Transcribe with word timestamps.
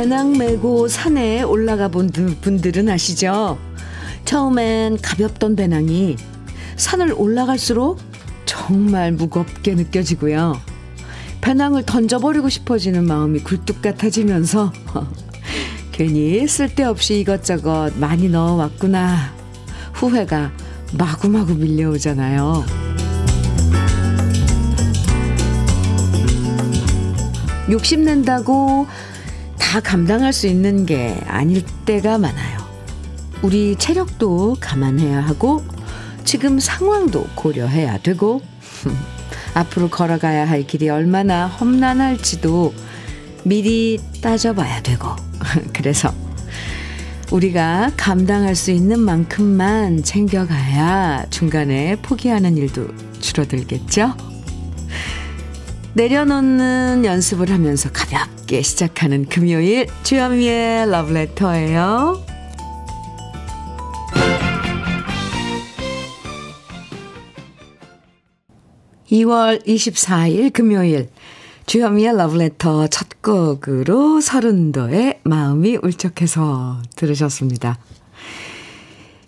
배낭 0.00 0.38
메고 0.38 0.88
산에 0.88 1.42
올라가 1.42 1.88
본 1.88 2.08
분들은 2.08 2.88
아시죠? 2.88 3.58
처음엔 4.24 4.96
가볍던 5.02 5.56
배낭이 5.56 6.16
산을 6.76 7.12
올라갈수록 7.12 8.00
정말 8.46 9.12
무겁게 9.12 9.74
느껴지고요. 9.74 10.58
배낭을 11.42 11.84
던져버리고 11.84 12.48
싶어지는 12.48 13.04
마음이 13.04 13.40
굴뚝 13.40 13.82
같아지면서 13.82 14.72
괜히 15.92 16.48
쓸데없이 16.48 17.20
이것저것 17.20 17.92
많이 17.98 18.30
넣어왔구나. 18.30 19.34
후회가 19.92 20.50
마구마구 20.96 21.56
밀려오잖아요. 21.56 22.64
욕심낸다고 27.70 28.86
다 29.70 29.78
감당할 29.78 30.32
수 30.32 30.48
있는 30.48 30.84
게 30.84 31.16
아닐 31.28 31.64
때가 31.84 32.18
많아요. 32.18 32.58
우리 33.40 33.76
체력도 33.76 34.56
감안해야 34.58 35.20
하고 35.20 35.62
지금 36.24 36.58
상황도 36.58 37.28
고려해야 37.36 37.98
되고 37.98 38.42
앞으로 39.54 39.88
걸어가야 39.88 40.48
할 40.48 40.66
길이 40.66 40.88
얼마나 40.88 41.46
험난할지도 41.46 42.74
미리 43.44 44.00
따져봐야 44.20 44.82
되고 44.82 45.06
그래서 45.72 46.12
우리가 47.30 47.92
감당할 47.96 48.56
수 48.56 48.72
있는 48.72 48.98
만큼만 48.98 50.02
챙겨가야 50.02 51.26
중간에 51.30 51.94
포기하는 52.02 52.56
일도 52.56 52.88
줄어들겠죠? 53.20 54.16
내려놓는 55.94 57.04
연습을 57.04 57.52
하면서 57.52 57.88
가볍게 57.92 58.39
시작하는 58.58 59.26
금요일 59.26 59.86
주현미의 60.02 60.90
러브레터예요. 60.90 62.24
2월 69.10 69.64
24일 69.64 70.52
금요일 70.52 71.08
주현미의 71.66 72.16
러브레터 72.16 72.88
첫 72.88 73.22
곡으로 73.22 74.20
서른도의 74.20 75.20
마음이 75.22 75.78
울적해서 75.82 76.82
들으셨습니다. 76.96 77.78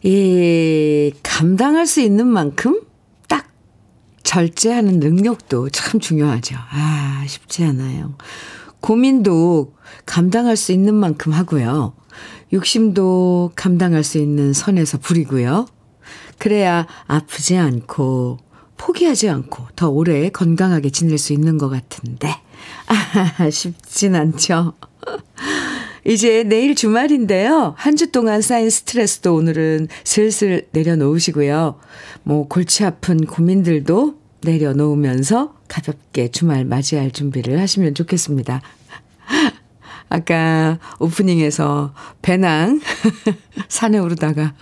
이 0.02 1.12
감당할 1.22 1.86
수 1.86 2.00
있는 2.00 2.26
만큼 2.26 2.80
딱 3.28 3.48
절제하는 4.24 4.98
능력도 4.98 5.70
참 5.70 6.00
중요하죠. 6.00 6.56
아, 6.58 7.24
쉽지 7.28 7.62
않아요. 7.64 8.16
고민도 8.82 9.72
감당할 10.04 10.56
수 10.56 10.72
있는 10.72 10.94
만큼 10.94 11.32
하고요. 11.32 11.94
욕심도 12.52 13.52
감당할 13.54 14.04
수 14.04 14.18
있는 14.18 14.52
선에서 14.52 14.98
부리고요. 14.98 15.66
그래야 16.38 16.86
아프지 17.06 17.56
않고 17.56 18.38
포기하지 18.76 19.30
않고 19.30 19.68
더 19.76 19.88
오래 19.88 20.28
건강하게 20.28 20.90
지낼 20.90 21.16
수 21.16 21.32
있는 21.32 21.56
것 21.56 21.70
같은데. 21.70 22.28
아, 23.38 23.48
쉽진 23.48 24.14
않죠. 24.16 24.74
이제 26.04 26.42
내일 26.42 26.74
주말인데요. 26.74 27.74
한 27.76 27.96
주 27.96 28.10
동안 28.10 28.42
쌓인 28.42 28.68
스트레스도 28.70 29.34
오늘은 29.36 29.86
슬슬 30.02 30.66
내려놓으시고요. 30.72 31.78
뭐 32.24 32.48
골치 32.48 32.84
아픈 32.84 33.24
고민들도 33.24 34.16
내려놓으면서 34.44 35.54
가볍게 35.68 36.28
주말 36.28 36.64
맞이할 36.64 37.12
준비를 37.12 37.60
하시면 37.60 37.94
좋겠습니다. 37.94 38.60
아까 40.12 40.78
오프닝에서 40.98 41.94
배낭 42.20 42.80
산에 43.68 43.98
오르다가 43.98 44.52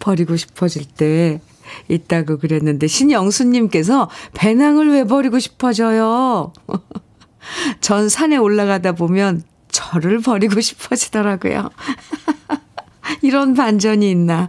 버리고 0.00 0.36
싶어질 0.36 0.84
때 0.84 1.40
있다고 1.86 2.38
그랬는데 2.38 2.88
신영수님께서 2.88 4.10
배낭을 4.34 4.90
왜 4.90 5.04
버리고 5.04 5.38
싶어져요? 5.38 6.52
전 7.80 8.08
산에 8.08 8.36
올라가다 8.36 8.92
보면 8.92 9.44
저를 9.68 10.18
버리고 10.18 10.60
싶어지더라고요. 10.60 11.70
이런 13.22 13.54
반전이 13.54 14.10
있나. 14.10 14.48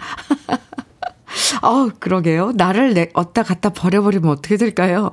어, 1.62 1.90
그러게요. 2.00 2.54
나를 2.56 2.96
내, 2.96 3.10
어디다 3.14 3.44
갖다 3.44 3.70
버려버리면 3.70 4.32
어떻게 4.32 4.58
될까요? 4.58 5.12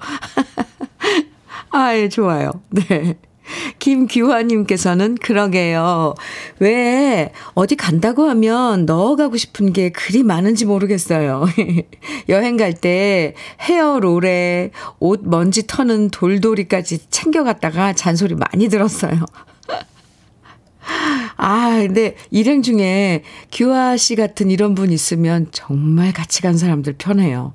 아, 1.71 1.95
예, 1.95 2.09
좋아요. 2.09 2.51
네. 2.71 3.19
김규화님께서는 3.79 5.17
그러게요. 5.17 6.15
왜 6.59 7.33
어디 7.55 7.77
간다고 7.77 8.29
하면 8.29 8.87
넣어가고 8.87 9.37
싶은 9.37 9.73
게 9.73 9.91
그리 9.91 10.23
많은지 10.23 10.65
모르겠어요. 10.65 11.47
여행 12.29 12.57
갈 12.57 12.79
때 12.79 13.35
헤어롤에 13.61 14.71
옷 15.01 15.23
먼지 15.25 15.67
터는 15.67 16.11
돌돌이까지 16.11 17.11
챙겨갔다가 17.11 17.93
잔소리 17.95 18.35
많이 18.35 18.69
들었어요. 18.69 19.25
아, 21.37 21.71
근데 21.81 22.15
일행 22.31 22.63
중에 22.63 23.25
규아 23.51 23.97
씨 23.97 24.15
같은 24.17 24.51
이런 24.51 24.75
분 24.75 24.93
있으면 24.93 25.49
정말 25.51 26.13
같이 26.13 26.43
간 26.43 26.57
사람들 26.57 26.95
편해요. 26.99 27.55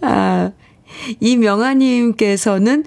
아, 0.00 0.52
이명아님께서는 1.20 2.84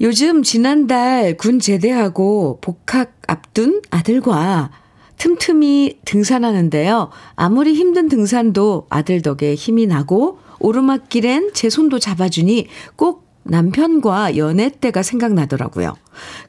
요즘 0.00 0.42
지난달 0.42 1.36
군 1.36 1.60
제대하고 1.60 2.58
복학 2.62 3.20
앞둔 3.26 3.82
아들과 3.90 4.70
틈틈이 5.18 5.98
등산하는데요. 6.06 7.10
아무리 7.36 7.74
힘든 7.74 8.08
등산도 8.08 8.86
아들 8.88 9.20
덕에 9.20 9.54
힘이 9.54 9.86
나고 9.86 10.38
오르막길엔 10.58 11.50
제 11.52 11.68
손도 11.68 11.98
잡아주니 11.98 12.66
꼭 12.96 13.28
남편과 13.42 14.38
연애 14.38 14.70
때가 14.70 15.02
생각나더라고요. 15.02 15.94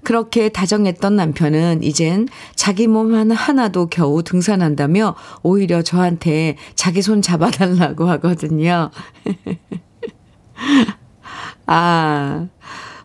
그렇게 0.03 0.47
다정했던 0.47 1.18
남편은 1.18 1.83
이젠 1.83 2.29
자기 2.56 2.88
몸 2.88 3.13
하나도 3.31 3.88
겨우 3.88 4.23
등산한다며 4.23 5.16
오히려 5.44 5.81
저한테 5.81 6.56
자기 6.75 7.01
손 7.01 7.22
잡아달라고 7.22 8.07
하거든요. 8.12 8.91
아, 11.66 12.47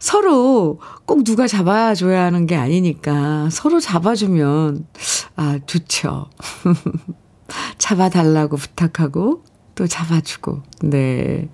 서로 0.07 0.79
꼭 1.05 1.25
누가 1.25 1.49
잡아줘야 1.49 2.23
하는 2.23 2.47
게 2.47 2.55
아니니까 2.55 3.49
서로 3.51 3.81
잡아주면, 3.81 4.87
아, 5.35 5.59
좋죠. 5.67 6.31
잡아달라고 7.79 8.57
부탁하고 8.57 9.43
또 9.75 9.89
잡아주고, 9.89 10.63
네. 10.85 11.49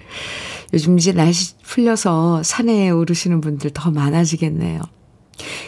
요즘 0.74 0.98
이제 0.98 1.12
날씨 1.12 1.54
풀려서 1.62 2.42
산에 2.42 2.90
오르시는 2.90 3.40
분들 3.40 3.70
더 3.70 3.90
많아지겠네요. 3.90 4.82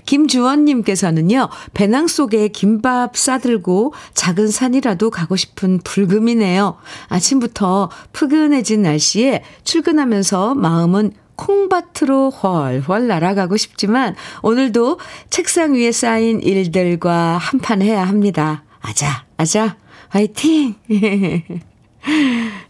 김주원님께서는요, 0.05 1.49
배낭 1.73 2.06
속에 2.06 2.49
김밥 2.49 3.17
싸들고 3.17 3.94
작은 4.12 4.49
산이라도 4.49 5.09
가고 5.09 5.37
싶은 5.37 5.81
불금이네요. 5.83 6.77
아침부터 7.09 7.89
푸근해진 8.12 8.83
날씨에 8.83 9.43
출근하면서 9.65 10.56
마음은 10.56 11.24
콩밭으로 11.37 12.31
훨훨 12.31 13.07
날아가고 13.07 13.57
싶지만 13.57 14.15
오늘도 14.43 14.99
책상 15.31 15.75
위에 15.75 15.93
쌓인 15.93 16.41
일들과 16.41 17.37
한판 17.39 17.83
해야 17.83 18.05
합니다. 18.05 18.65
아자, 18.81 19.25
아자, 19.37 19.77
화이팅! 20.09 20.75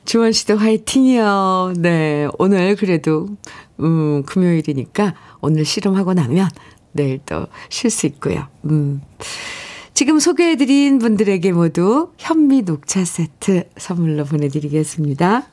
주원 0.04 0.32
씨도 0.32 0.56
화이팅이요. 0.56 1.74
네. 1.78 2.28
오늘 2.38 2.76
그래도, 2.76 3.28
음, 3.80 4.22
금요일이니까 4.24 5.14
오늘 5.40 5.64
실험하고 5.64 6.14
나면 6.14 6.48
내일 6.92 7.18
또 7.26 7.48
쉴 7.68 7.90
수 7.90 8.06
있고요. 8.06 8.46
음. 8.66 9.02
지금 9.94 10.18
소개해드린 10.18 10.98
분들에게 10.98 11.52
모두 11.52 12.10
현미 12.18 12.62
녹차 12.62 13.04
세트 13.04 13.64
선물로 13.76 14.24
보내드리겠습니다. 14.24 15.46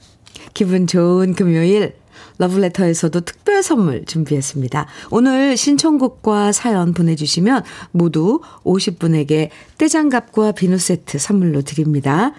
기분 0.54 0.88
좋은 0.88 1.34
금요일 1.34 1.96
러브레터에서도 2.42 3.22
특별 3.22 3.62
선물 3.62 4.04
준비했습니다. 4.06 4.88
오늘 5.12 5.56
신청곡과 5.56 6.52
사연 6.52 6.94
보내주시면 6.94 7.64
모두 7.92 8.42
50분에게 8.64 9.50
떼장갑과 9.78 10.54
비누 10.54 10.80
세트 10.80 11.20
선물로 11.20 11.62
드립니다. 11.62 12.34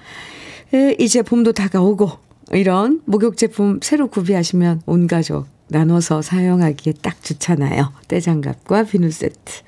이제 0.98 1.22
봄도 1.22 1.52
다가오고 1.52 2.10
이런 2.50 3.00
목욕 3.04 3.36
제품 3.36 3.78
새로 3.80 4.08
구비하시면 4.08 4.82
온 4.86 5.06
가족 5.06 5.46
나눠서 5.68 6.22
사용하기에 6.22 6.94
딱 7.00 7.22
좋잖아요. 7.22 7.92
떼장갑과 8.08 8.84
비누 8.84 9.10
세트. 9.10 9.62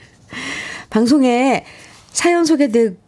방송에 0.91 1.65
사연 2.11 2.45
소개되고 2.45 3.04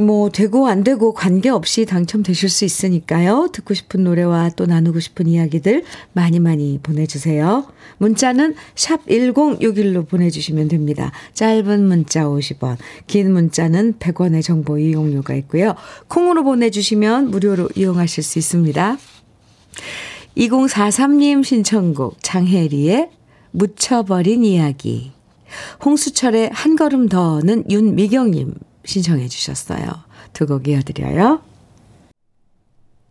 뭐 0.00 0.30
되고 0.30 0.66
안 0.66 0.82
되고 0.82 1.12
관계없이 1.12 1.84
당첨되실 1.84 2.48
수 2.48 2.64
있으니까요. 2.64 3.50
듣고 3.52 3.74
싶은 3.74 4.04
노래와 4.04 4.50
또 4.56 4.66
나누고 4.66 5.00
싶은 5.00 5.26
이야기들 5.26 5.84
많이 6.12 6.40
많이 6.40 6.78
보내주세요. 6.82 7.66
문자는 7.98 8.54
샵 8.74 9.04
1061로 9.06 10.08
보내주시면 10.08 10.68
됩니다. 10.68 11.12
짧은 11.34 11.86
문자 11.86 12.24
50원, 12.24 12.76
긴 13.06 13.32
문자는 13.32 13.94
100원의 13.98 14.42
정보 14.42 14.78
이용료가 14.78 15.34
있고요. 15.34 15.74
콩으로 16.08 16.44
보내주시면 16.44 17.30
무료로 17.30 17.68
이용하실 17.74 18.22
수 18.22 18.38
있습니다. 18.38 18.98
2043님 20.36 21.44
신청곡 21.44 22.16
장혜리의 22.22 23.10
묻혀버린 23.50 24.44
이야기 24.44 25.12
홍수철의 25.84 26.50
한 26.52 26.76
걸음 26.76 27.08
더는 27.08 27.64
윤미경님 27.68 28.54
신청해 28.84 29.28
주셨어요. 29.28 29.86
두 30.32 30.46
곡 30.46 30.68
이어드려요. 30.68 31.42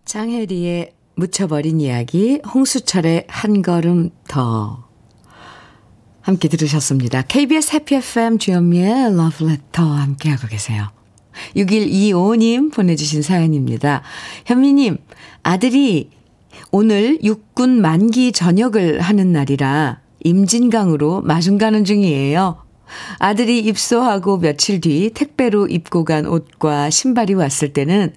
장혜리의 0.06 0.94
묻혀버린 1.16 1.82
이야기, 1.82 2.42
홍수철의 2.54 3.26
한 3.28 3.62
걸음 3.62 4.10
더. 4.28 4.88
함께 6.22 6.48
들으셨습니다. 6.48 7.24
KBS 7.24 7.76
해피 7.76 7.96
FM 7.96 8.38
주현미의 8.38 9.16
러브레터 9.16 9.84
함께하고 9.84 10.48
계세요. 10.48 10.90
6125님 11.56 12.74
보내주신 12.74 13.22
사연입니다. 13.22 14.02
현미님, 14.46 14.98
아들이 15.44 16.10
오늘 16.72 17.20
육군 17.24 17.82
만기 17.82 18.32
전역을 18.32 19.02
하는 19.02 19.32
날이라 19.32 20.02
임진강으로 20.24 21.22
마중 21.22 21.58
가는 21.58 21.84
중이에요. 21.86 22.64
아들이 23.20 23.60
입소하고 23.60 24.40
며칠 24.40 24.82
뒤 24.82 25.12
택배로 25.14 25.68
입고 25.68 26.06
간 26.06 26.26
옷과 26.26 26.90
신발이 26.90 27.34
왔을 27.34 27.74
때는 27.74 28.14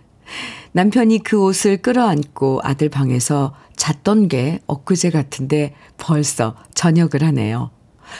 남편이 0.72 1.22
그 1.22 1.42
옷을 1.42 1.78
끌어안고 1.82 2.60
아들 2.62 2.88
방에서 2.88 3.54
잤던 3.76 4.28
게 4.28 4.60
엊그제 4.66 5.10
같은데 5.10 5.74
벌써 5.98 6.56
저녁을 6.74 7.22
하네요. 7.22 7.70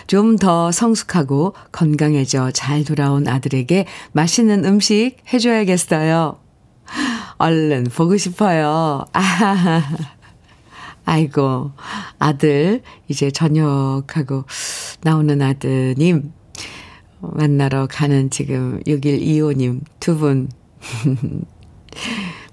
좀 0.07 0.37
더 0.37 0.73
성숙하고 0.73 1.55
건강해져 1.71 2.51
잘 2.53 2.85
돌아온 2.85 3.29
아들에게 3.29 3.87
맛있는 4.13 4.65
음식 4.65 5.17
해줘야겠어요. 5.33 6.39
얼른 7.39 7.85
보고 7.95 8.17
싶어요. 8.17 9.05
아, 9.13 9.83
아이고, 11.05 11.73
아들, 12.19 12.83
이제 13.09 13.31
저녁하고 13.31 14.45
나오는 15.03 15.43
아드님, 15.43 16.33
만나러 17.23 17.87
가는 17.87 18.31
지금 18.31 18.81
6125님 18.87 19.81
두 20.01 20.17
분. 20.17 20.49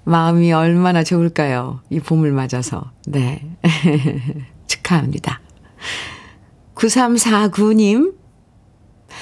마음이 0.04 0.52
얼마나 0.52 1.04
좋을까요? 1.04 1.80
이 1.90 2.00
봄을 2.00 2.32
맞아서. 2.32 2.90
네. 3.06 3.44
축하합니다. 4.66 5.40
9349님 6.74 8.14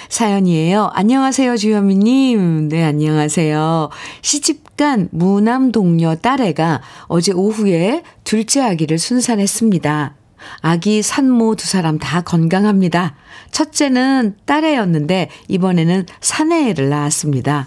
사연이에요. 0.09 0.91
안녕하세요, 0.93 1.57
주현미님. 1.57 2.69
네, 2.69 2.85
안녕하세요. 2.85 3.91
시집간 4.23 5.09
무남 5.11 5.73
동료 5.73 6.15
딸애가 6.15 6.83
어제 7.07 7.33
오후에 7.33 8.03
둘째 8.25 8.63
아기를 8.63 8.99
순산했습니다. 8.99 10.15
아기 10.61 11.03
산모 11.03 11.57
두 11.57 11.67
사람 11.67 11.99
다 11.99 12.21
건강합니다. 12.21 13.17
첫째는 13.51 14.37
딸애였는데 14.45 15.31
이번에는 15.49 16.07
사내애를 16.21 16.89
낳았습니다. 16.89 17.67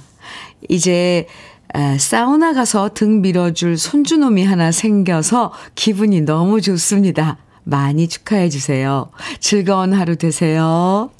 이제 0.69 1.27
사우나 1.99 2.53
가서 2.53 2.89
등 2.93 3.21
밀어줄 3.21 3.77
손주놈이 3.77 4.43
하나 4.45 4.71
생겨서 4.71 5.53
기분이 5.75 6.21
너무 6.21 6.61
좋습니다. 6.61 7.37
많이 7.63 8.07
축하해 8.07 8.49
주세요. 8.49 9.11
즐거운 9.39 9.93
하루 9.93 10.15
되세요. 10.15 11.11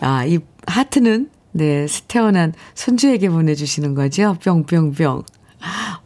아, 0.00 0.24
이 0.24 0.38
하트는 0.66 1.30
네, 1.52 1.86
태어난 2.06 2.52
손주에게 2.74 3.30
보내주시는 3.30 3.94
거죠. 3.94 4.36
뿅뿅뿅. 4.44 5.24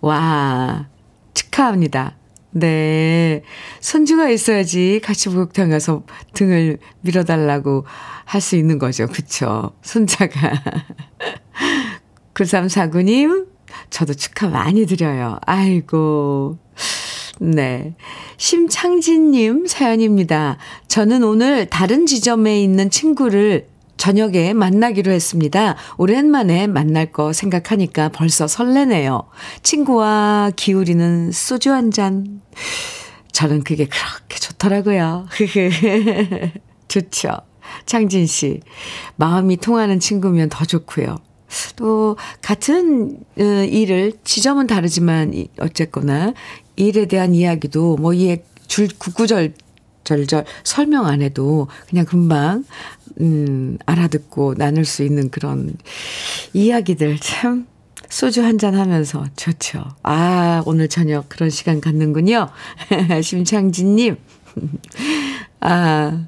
와, 0.01 0.87
축하합니다. 1.35 2.15
네. 2.53 3.43
손주가 3.81 4.29
있어야지 4.29 5.01
같이 5.03 5.29
목욕탕 5.31 5.71
가서 5.71 6.05
등을 6.35 6.79
밀어달라고 7.01 7.85
할 8.25 8.41
수 8.41 8.57
있는 8.57 8.79
거죠. 8.79 9.07
그쵸? 9.09 9.73
손자가. 9.83 10.63
9349님, 12.35 13.47
저도 13.91 14.15
축하 14.15 14.49
많이 14.49 14.87
드려요. 14.87 15.39
아이고. 15.47 16.59
네. 17.41 17.95
심창진님 18.37 19.67
사연입니다. 19.67 20.59
저는 20.89 21.25
오늘 21.25 21.67
다른 21.67 22.07
지점에 22.07 22.63
있는 22.63 22.91
친구를 22.91 23.67
저녁에 24.03 24.53
만나기로 24.53 25.13
했습니다. 25.13 25.77
오랜만에 25.97 26.67
만날 26.67 27.13
거 27.13 27.33
생각하니까 27.33 28.09
벌써 28.09 28.49
설레네요. 28.49 29.29
친구와 29.63 30.51
기울이는 30.57 31.31
소주 31.31 31.71
한 31.71 31.93
잔. 31.93 32.41
저는 33.31 33.63
그게 33.63 33.87
그렇게 33.87 34.41
좋더라고요. 34.41 35.29
좋죠. 36.89 37.29
창진 37.87 38.27
씨. 38.27 38.59
마음이 39.15 39.59
통하는 39.59 40.01
친구면 40.01 40.49
더 40.49 40.65
좋고요. 40.65 41.19
또 41.77 42.17
같은 42.41 43.21
어, 43.39 43.43
일을 43.43 44.15
지점은 44.25 44.67
다르지만 44.67 45.33
어쨌거나 45.61 46.35
일에 46.75 47.07
대한 47.07 47.37
이야기도 47.37 47.99
뭐 47.99 48.15
이에 48.15 48.43
줄 48.67 48.89
구구절 48.99 49.55
절절 50.05 50.45
설명 50.65 51.07
안 51.07 51.23
해도 51.23 51.69
그냥 51.89 52.05
금방 52.05 52.65
음, 53.21 53.79
알아듣고 53.87 54.55
나눌 54.57 54.85
수 54.85 55.03
있는 55.03 55.31
그런 55.31 55.75
이야기들 56.53 57.19
참 57.19 57.67
소주 58.09 58.43
한 58.45 58.59
잔 58.59 58.75
하면서 58.75 59.25
좋죠. 59.37 59.85
아, 60.03 60.63
오늘 60.67 60.89
저녁 60.89 61.29
그런 61.31 61.49
시간 61.49 61.81
갖는군요. 61.81 62.51
심창진님. 63.23 64.17
아, 65.61 66.27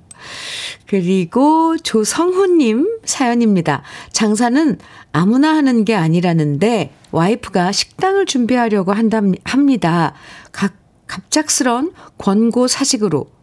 그리고 0.86 1.76
조성훈님 1.76 3.00
사연입니다. 3.04 3.82
장사는 4.12 4.78
아무나 5.12 5.54
하는 5.54 5.84
게 5.84 5.94
아니라는데 5.94 6.94
와이프가 7.10 7.72
식당을 7.72 8.26
준비하려고 8.26 8.92
한다, 8.92 9.20
합니다. 9.44 10.14
각, 10.52 10.74
갑작스런 11.06 11.92
권고 12.16 12.66
사직으로 12.66 13.33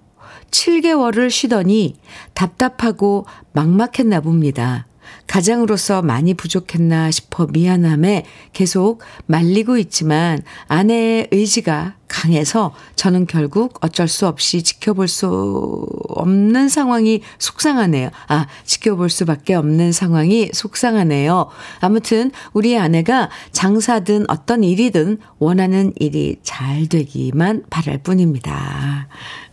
7개월을 0.52 1.30
쉬더니 1.30 1.96
답답하고 2.34 3.26
막막했나 3.54 4.22
봅니다. 4.22 4.86
가장으로서 5.28 6.02
많이 6.02 6.34
부족했나 6.34 7.10
싶어 7.12 7.48
미안함에 7.48 8.26
계속 8.54 9.02
말리고 9.28 9.78
있지만 9.78 10.42
아내의 10.68 11.30
의지가 11.32 11.96
강해서 12.08 12.74
저는 12.98 13.28
결국 13.28 13.78
어쩔 13.82 14.10
수 14.10 14.28
없이 14.28 14.62
지켜볼 14.62 15.08
수 15.08 15.88
없는 16.10 16.68
상황이 16.68 17.22
속상하네요. 17.40 18.10
아, 18.28 18.48
지켜볼 18.66 19.10
수밖에 19.10 19.54
없는 19.54 19.94
상황이 19.94 20.50
속상하네요. 20.52 21.48
아무튼 21.80 22.32
우리 22.52 22.78
아내가 22.78 23.30
장사든 23.54 24.26
어떤 24.30 24.66
일이든 24.66 25.20
원하는 25.40 25.94
일이 25.98 26.36
잘 26.44 26.88
되기만 26.88 27.64
바랄 27.70 28.00
뿐입니다. 28.00 29.08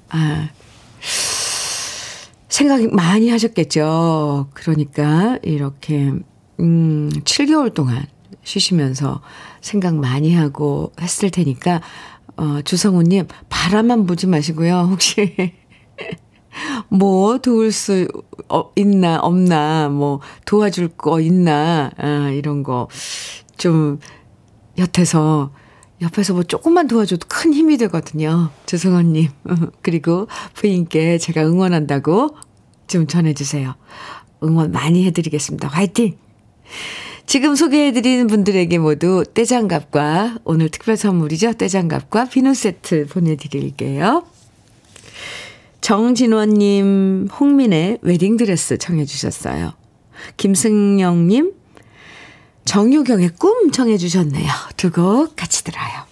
아, 0.08 0.48
생각 2.48 2.82
많이 2.92 3.30
하셨겠죠. 3.30 4.48
그러니까 4.54 5.38
이렇게 5.42 6.12
음 6.60 7.10
7개월 7.24 7.72
동안 7.72 8.06
쉬시면서 8.42 9.20
생각 9.60 9.94
많이 9.96 10.34
하고 10.34 10.92
했을 11.00 11.30
테니까 11.30 11.80
어 12.36 12.60
주성우 12.62 13.02
님 13.02 13.26
바라만 13.48 14.06
보지 14.06 14.26
마시고요. 14.26 14.88
혹시 14.90 15.52
뭐 16.88 17.38
도울 17.38 17.70
수 17.70 18.08
어, 18.48 18.70
있나 18.76 19.20
없나 19.20 19.88
뭐 19.88 20.20
도와줄 20.44 20.88
거 20.96 21.20
있나 21.20 21.90
아 21.96 22.30
이런 22.30 22.62
거좀 22.62 24.00
곁에서 24.76 25.52
옆에서 26.00 26.34
뭐 26.34 26.42
조금만 26.42 26.86
도와줘도 26.86 27.26
큰 27.28 27.52
힘이 27.52 27.76
되거든요. 27.78 28.50
조성원님. 28.66 29.28
그리고 29.82 30.28
부인께 30.54 31.18
제가 31.18 31.44
응원한다고 31.46 32.36
좀 32.86 33.06
전해주세요. 33.06 33.74
응원 34.42 34.72
많이 34.72 35.04
해드리겠습니다. 35.06 35.68
화이팅! 35.68 36.16
지금 37.26 37.54
소개해드리는 37.54 38.26
분들에게 38.26 38.78
모두 38.78 39.24
떼장갑과 39.34 40.38
오늘 40.44 40.70
특별 40.70 40.96
선물이죠. 40.96 41.54
떼장갑과 41.54 42.26
비누 42.26 42.54
세트 42.54 43.06
보내드릴게요. 43.08 44.24
정진원님, 45.82 47.28
홍민의 47.38 47.98
웨딩드레스 48.02 48.78
청해주셨어요. 48.78 49.72
김승영님, 50.36 51.52
정유경의 52.68 53.30
꿈 53.38 53.70
청해 53.70 53.96
주셨네요. 53.96 54.52
두 54.76 54.90
곡 54.90 55.34
같이 55.36 55.64
들어요. 55.64 56.06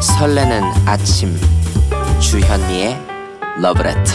설레는 0.00 0.62
아침 0.86 1.36
주현미의 2.20 2.98
러브레터 3.60 4.12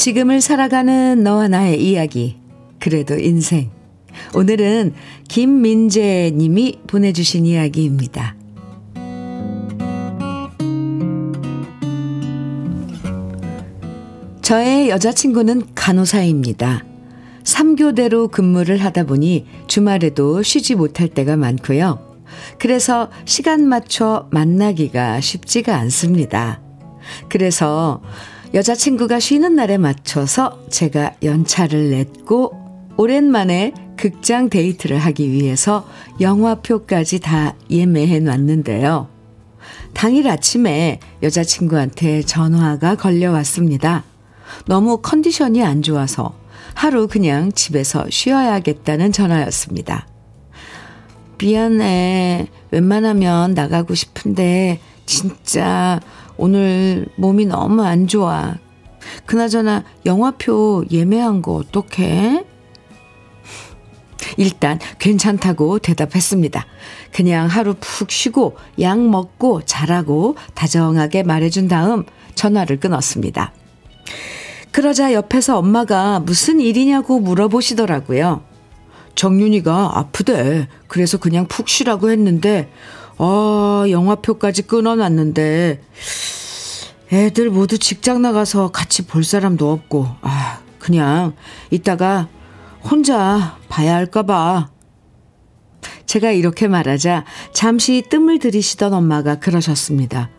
지금을 0.00 0.40
살아가는 0.40 1.22
너와 1.22 1.48
나의 1.48 1.84
이야기 1.86 2.38
그래도 2.78 3.18
인생 3.18 3.70
오늘은 4.34 4.94
김민재 5.28 6.32
님이 6.34 6.78
보내주신 6.86 7.44
이야기입니다. 7.44 8.34
저의 14.40 14.88
여자친구는 14.88 15.74
간호사입니다. 15.74 16.82
3교대로 17.44 18.30
근무를 18.30 18.78
하다 18.78 19.04
보니 19.04 19.44
주말에도 19.66 20.42
쉬지 20.42 20.76
못할 20.76 21.08
때가 21.08 21.36
많고요. 21.36 22.16
그래서 22.58 23.10
시간 23.26 23.68
맞춰 23.68 24.30
만나기가 24.30 25.20
쉽지가 25.20 25.76
않습니다. 25.76 26.62
그래서 27.28 28.00
여자친구가 28.52 29.20
쉬는 29.20 29.54
날에 29.54 29.78
맞춰서 29.78 30.58
제가 30.70 31.14
연차를 31.22 31.90
냈고 31.90 32.52
오랜만에 32.96 33.72
극장 33.96 34.50
데이트를 34.50 34.98
하기 34.98 35.30
위해서 35.30 35.86
영화표까지 36.20 37.20
다 37.20 37.54
예매해 37.70 38.18
놨는데요. 38.18 39.08
당일 39.94 40.28
아침에 40.28 40.98
여자친구한테 41.22 42.22
전화가 42.22 42.96
걸려왔습니다. 42.96 44.04
너무 44.66 44.98
컨디션이 45.00 45.62
안 45.62 45.82
좋아서 45.82 46.34
하루 46.74 47.06
그냥 47.06 47.52
집에서 47.52 48.04
쉬어야겠다는 48.10 49.12
전화였습니다. 49.12 50.08
미안해. 51.38 52.48
웬만하면 52.70 53.54
나가고 53.54 53.94
싶은데 53.94 54.80
진짜 55.06 56.00
오늘 56.40 57.06
몸이 57.16 57.44
너무 57.44 57.82
안 57.82 58.06
좋아. 58.06 58.54
그나저나 59.26 59.84
영화표 60.06 60.86
예매한 60.90 61.42
거 61.42 61.52
어떡해? 61.52 62.46
일단 64.38 64.78
괜찮다고 64.98 65.80
대답했습니다. 65.80 66.64
그냥 67.12 67.46
하루 67.46 67.74
푹 67.78 68.10
쉬고 68.10 68.56
약 68.80 68.98
먹고 68.98 69.66
자라고 69.66 70.36
다정하게 70.54 71.24
말해준 71.24 71.68
다음 71.68 72.04
전화를 72.34 72.80
끊었습니다. 72.80 73.52
그러자 74.72 75.12
옆에서 75.12 75.58
엄마가 75.58 76.20
무슨 76.20 76.58
일이냐고 76.58 77.20
물어보시더라고요. 77.20 78.42
정윤이가 79.14 79.98
아프대. 79.98 80.68
그래서 80.86 81.18
그냥 81.18 81.46
푹 81.48 81.68
쉬라고 81.68 82.10
했는데, 82.10 82.70
아, 83.22 83.84
영화표까지 83.90 84.62
끊어놨는데, 84.62 85.82
애들 87.12 87.50
모두 87.50 87.76
직장 87.78 88.22
나가서 88.22 88.70
같이 88.70 89.06
볼 89.06 89.24
사람도 89.24 89.70
없고, 89.70 90.06
아, 90.22 90.60
그냥 90.78 91.34
이따가 91.70 92.28
혼자 92.82 93.58
봐야 93.68 93.94
할까봐. 93.96 94.70
제가 96.06 96.30
이렇게 96.32 96.66
말하자 96.66 97.26
잠시 97.52 98.02
뜸을 98.08 98.38
들이시던 98.38 98.94
엄마가 98.94 99.38
그러셨습니다. 99.38 100.30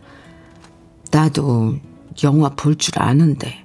나도 1.12 1.76
영화 2.24 2.48
볼 2.50 2.74
줄 2.76 2.94
아는데. 3.00 3.64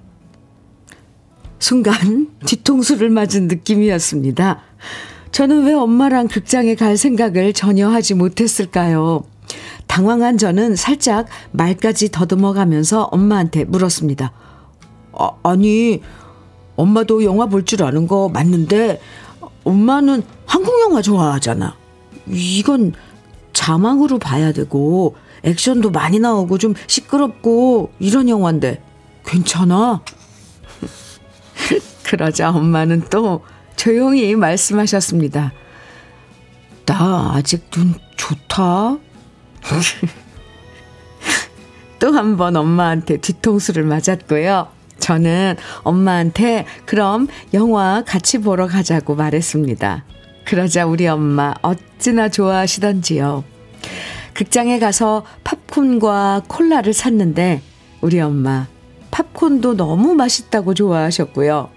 순간 1.59 2.29
뒤통수를 2.45 3.09
맞은 3.09 3.47
느낌이었습니다. 3.47 4.61
저는 5.37 5.65
왜 5.65 5.73
엄마랑 5.75 6.29
극장에 6.29 6.73
갈 6.73 6.97
생각을 6.97 7.53
전혀 7.53 7.87
하지 7.87 8.15
못했을까요? 8.15 9.23
당황한 9.85 10.39
저는 10.39 10.75
살짝 10.75 11.27
말까지 11.51 12.09
더듬어 12.09 12.53
가면서 12.53 13.03
엄마한테 13.03 13.63
물었습니다. 13.65 14.31
아, 15.13 15.29
아니, 15.43 16.01
엄마도 16.75 17.23
영화 17.23 17.45
볼 17.45 17.65
줄 17.65 17.83
아는 17.83 18.07
거 18.07 18.29
맞는데, 18.29 18.99
엄마는 19.63 20.23
한국 20.47 20.81
영화 20.81 21.03
좋아하잖아. 21.03 21.75
이건 22.25 22.93
자막으로 23.53 24.17
봐야 24.17 24.51
되고, 24.51 25.17
액션도 25.43 25.91
많이 25.91 26.17
나오고 26.17 26.57
좀 26.57 26.73
시끄럽고, 26.87 27.91
이런 27.99 28.27
영화인데, 28.27 28.81
괜찮아? 29.23 30.01
그러자 32.01 32.49
엄마는 32.49 33.03
또 33.11 33.43
조용히 33.77 34.35
말씀하셨습니다. 34.35 35.53
나 36.85 37.31
아직 37.33 37.69
눈 37.71 37.93
좋다? 38.17 38.97
또 41.99 42.11
한 42.13 42.37
번 42.37 42.55
엄마한테 42.55 43.17
뒤통수를 43.17 43.83
맞았고요. 43.83 44.67
저는 44.99 45.55
엄마한테 45.83 46.65
그럼 46.85 47.27
영화 47.53 48.03
같이 48.05 48.39
보러 48.39 48.67
가자고 48.67 49.15
말했습니다. 49.15 50.03
그러자 50.45 50.85
우리 50.85 51.07
엄마 51.07 51.53
어찌나 51.61 52.29
좋아하시던지요. 52.29 53.43
극장에 54.33 54.79
가서 54.79 55.25
팝콘과 55.43 56.43
콜라를 56.47 56.93
샀는데 56.93 57.61
우리 58.01 58.19
엄마 58.19 58.67
팝콘도 59.11 59.75
너무 59.75 60.13
맛있다고 60.13 60.73
좋아하셨고요. 60.75 61.69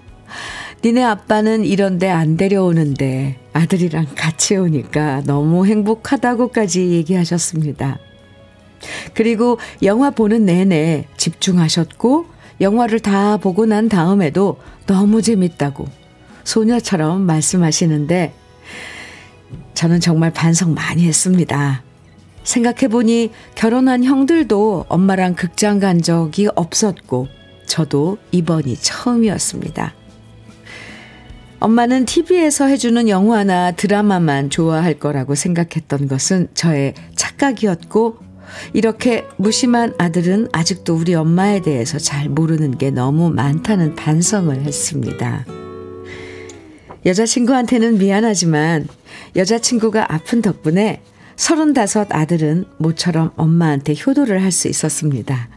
니네 0.83 1.05
아빠는 1.05 1.67
이런데 1.67 2.09
안 2.09 2.39
데려오는데 2.39 3.39
아들이랑 3.53 4.07
같이 4.15 4.57
오니까 4.57 5.23
너무 5.27 5.67
행복하다고까지 5.67 6.91
얘기하셨습니다. 6.93 7.99
그리고 9.13 9.59
영화 9.83 10.09
보는 10.11 10.47
내내 10.47 11.07
집중하셨고 11.19 12.27
영화를 12.63 13.01
다 13.01 13.37
보고 13.37 13.67
난 13.67 13.91
다음에도 13.91 14.57
너무 14.87 15.21
재밌다고 15.21 15.87
소녀처럼 16.45 17.23
말씀하시는데 17.23 18.33
저는 19.75 20.01
정말 20.01 20.33
반성 20.33 20.73
많이 20.73 21.07
했습니다. 21.07 21.83
생각해보니 22.43 23.33
결혼한 23.55 24.03
형들도 24.03 24.87
엄마랑 24.89 25.35
극장 25.35 25.79
간 25.79 26.01
적이 26.01 26.49
없었고 26.55 27.29
저도 27.67 28.17
이번이 28.33 28.77
처음이었습니다. 28.77 29.95
엄마는 31.61 32.07
TV에서 32.07 32.67
해주는 32.67 33.11
영화나 33.11 33.73
드라마만 33.73 34.49
좋아할 34.49 34.95
거라고 34.95 35.35
생각했던 35.35 36.09
것은 36.09 36.49
저의 36.55 36.95
착각이었고, 37.15 38.17
이렇게 38.73 39.27
무심한 39.37 39.95
아들은 39.99 40.49
아직도 40.53 40.95
우리 40.97 41.15
엄마에 41.15 41.61
대해서 41.61 41.99
잘 41.99 42.31
모르는 42.31 42.79
게 42.79 42.91
너무 42.91 43.31
많다는 43.31 43.95
반성을 43.95 44.63
했습니다. 44.63 45.45
여자친구한테는 47.05 47.99
미안하지만 47.99 48.89
여자친구가 49.37 50.13
아픈 50.13 50.43
덕분에 50.43 51.03
서른다섯 51.37 52.09
아들은 52.11 52.65
모처럼 52.79 53.33
엄마한테 53.37 53.95
효도를 53.95 54.43
할 54.43 54.51
수 54.51 54.67
있었습니다. 54.69 55.49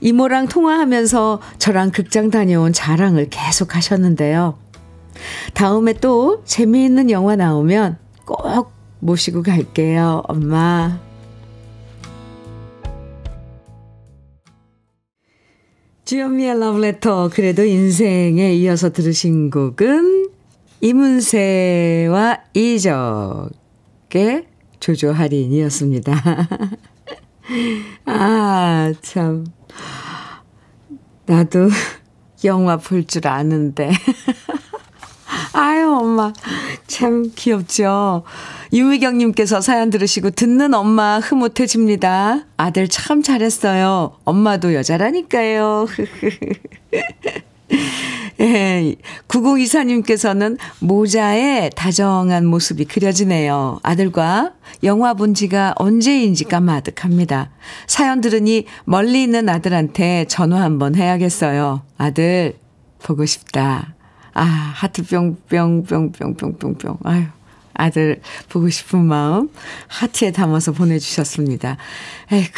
이모랑 0.00 0.48
통화하면서 0.48 1.40
저랑 1.58 1.90
극장 1.90 2.30
다녀온 2.30 2.72
자랑을 2.72 3.28
계속 3.30 3.76
하셨는데요. 3.76 4.59
다음에 5.54 5.92
또 5.94 6.42
재미있는 6.44 7.10
영화 7.10 7.36
나오면 7.36 7.98
꼭 8.26 8.72
모시고 9.00 9.42
갈게요, 9.42 10.22
엄마. 10.28 11.00
주현미의 16.04 16.58
러브레터, 16.58 17.30
그래도 17.32 17.64
인생에 17.64 18.52
이어서 18.54 18.90
들으신 18.90 19.50
곡은 19.50 20.28
이문세와 20.80 22.38
이적의 22.54 24.46
조조할인이었습니다. 24.80 26.12
아, 28.06 28.92
참. 29.02 29.46
나도 31.26 31.68
영화 32.44 32.76
볼 32.76 33.06
줄 33.06 33.28
아는데. 33.28 33.90
아유, 35.60 35.92
엄마. 35.92 36.32
참 36.86 37.30
귀엽죠? 37.36 38.22
유미경님께서 38.72 39.60
사연 39.60 39.90
들으시고 39.90 40.30
듣는 40.30 40.72
엄마 40.72 41.18
흐뭇해집니다. 41.18 42.46
아들 42.56 42.88
참 42.88 43.22
잘했어요. 43.22 44.16
엄마도 44.24 44.72
여자라니까요. 44.72 45.86
예, 48.40 48.94
9024님께서는 49.28 50.56
모자에 50.78 51.68
다정한 51.76 52.46
모습이 52.46 52.86
그려지네요. 52.86 53.80
아들과 53.82 54.54
영화 54.82 55.12
본 55.12 55.34
지가 55.34 55.74
언제인지 55.76 56.44
까마득합니다. 56.44 57.50
사연 57.86 58.22
들으니 58.22 58.64
멀리 58.86 59.22
있는 59.22 59.50
아들한테 59.50 60.24
전화 60.26 60.62
한번 60.62 60.94
해야겠어요. 60.94 61.82
아들, 61.98 62.56
보고 63.02 63.26
싶다. 63.26 63.99
아, 64.34 64.42
하트 64.42 65.02
뿅뿅뿅뿅뿅뿅뿅. 65.04 66.98
아유, 67.04 67.24
아들 67.74 68.20
보고 68.48 68.68
싶은 68.68 69.04
마음 69.04 69.50
하트에 69.88 70.32
담아서 70.32 70.72
보내주셨습니다. 70.72 71.76
에이구, 72.30 72.52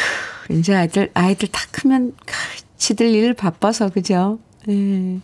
이제 0.51 0.75
아이들, 0.75 1.09
아이들 1.13 1.47
다 1.49 1.61
크면 1.71 2.13
지들 2.77 3.07
일 3.07 3.33
바빠서, 3.33 3.89
그죠? 3.89 4.39
예. 4.69 5.19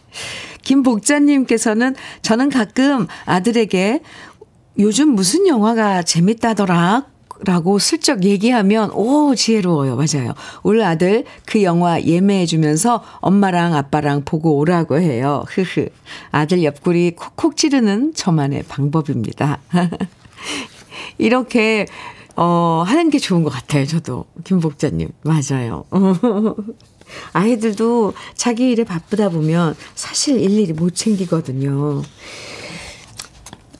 김복자님께서는 0.62 1.96
저는 2.22 2.50
가끔 2.50 3.08
아들에게 3.25 4.01
요즘 4.79 5.10
무슨 5.10 5.48
영화가 5.48 6.03
재밌다더라? 6.03 7.06
라고 7.46 7.79
슬쩍 7.79 8.24
얘기하면, 8.24 8.91
오, 8.91 9.34
지혜로워요. 9.34 9.96
맞아요. 9.96 10.34
우리 10.62 10.84
아들 10.84 11.24
그 11.46 11.63
영화 11.63 12.01
예매해주면서 12.01 13.03
엄마랑 13.22 13.75
아빠랑 13.75 14.24
보고 14.25 14.58
오라고 14.58 15.00
해요. 15.00 15.46
흐흐. 15.48 15.88
아들 16.31 16.63
옆구리 16.63 17.15
콕콕 17.15 17.55
찌르는 17.55 18.13
저만의 18.13 18.63
방법입니다. 18.67 19.60
이렇게, 21.17 21.86
어, 22.36 22.84
하는 22.86 23.10
게 23.10 23.19
좋은 23.19 23.43
것 23.43 23.50
같아요. 23.50 23.86
저도. 23.86 24.25
김복자님. 24.43 25.10
맞아요. 25.24 25.86
아이들도 27.34 28.13
자기 28.36 28.72
일에 28.72 28.84
바쁘다 28.84 29.29
보면 29.29 29.75
사실 29.96 30.39
일일이 30.39 30.74
못 30.74 30.93
챙기거든요. 30.96 32.01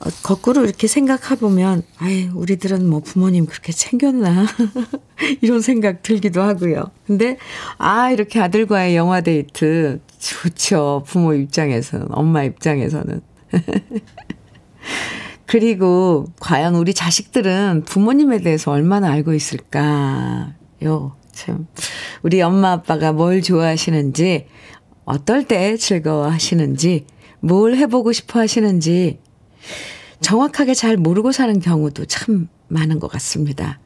어, 0.00 0.08
거꾸로 0.22 0.64
이렇게 0.64 0.86
생각해보면, 0.86 1.82
아이, 1.98 2.26
우리들은 2.34 2.88
뭐 2.88 3.00
부모님 3.00 3.44
그렇게 3.44 3.70
챙겼나? 3.70 4.46
이런 5.42 5.60
생각 5.60 6.02
들기도 6.02 6.40
하고요. 6.40 6.90
근데, 7.06 7.36
아, 7.76 8.10
이렇게 8.10 8.40
아들과의 8.40 8.96
영화 8.96 9.20
데이트, 9.20 10.00
좋죠. 10.18 11.04
부모 11.06 11.34
입장에서는, 11.34 12.06
엄마 12.12 12.44
입장에서는. 12.44 13.20
그리고, 15.44 16.28
과연 16.40 16.76
우리 16.76 16.94
자식들은 16.94 17.82
부모님에 17.84 18.38
대해서 18.38 18.70
얼마나 18.70 19.10
알고 19.10 19.34
있을까요? 19.34 20.54
참. 21.32 21.66
우리 22.22 22.40
엄마 22.40 22.72
아빠가 22.72 23.12
뭘 23.12 23.42
좋아하시는지, 23.42 24.46
어떨 25.04 25.44
때 25.44 25.76
즐거워하시는지, 25.76 27.04
뭘 27.40 27.76
해보고 27.76 28.12
싶어 28.12 28.40
하시는지, 28.40 29.18
정확하게 30.20 30.74
잘 30.74 30.96
모르고 30.96 31.32
사는 31.32 31.58
경우도 31.60 32.06
참 32.06 32.48
많은 32.68 32.98
것 32.98 33.08
같습니다. 33.08 33.80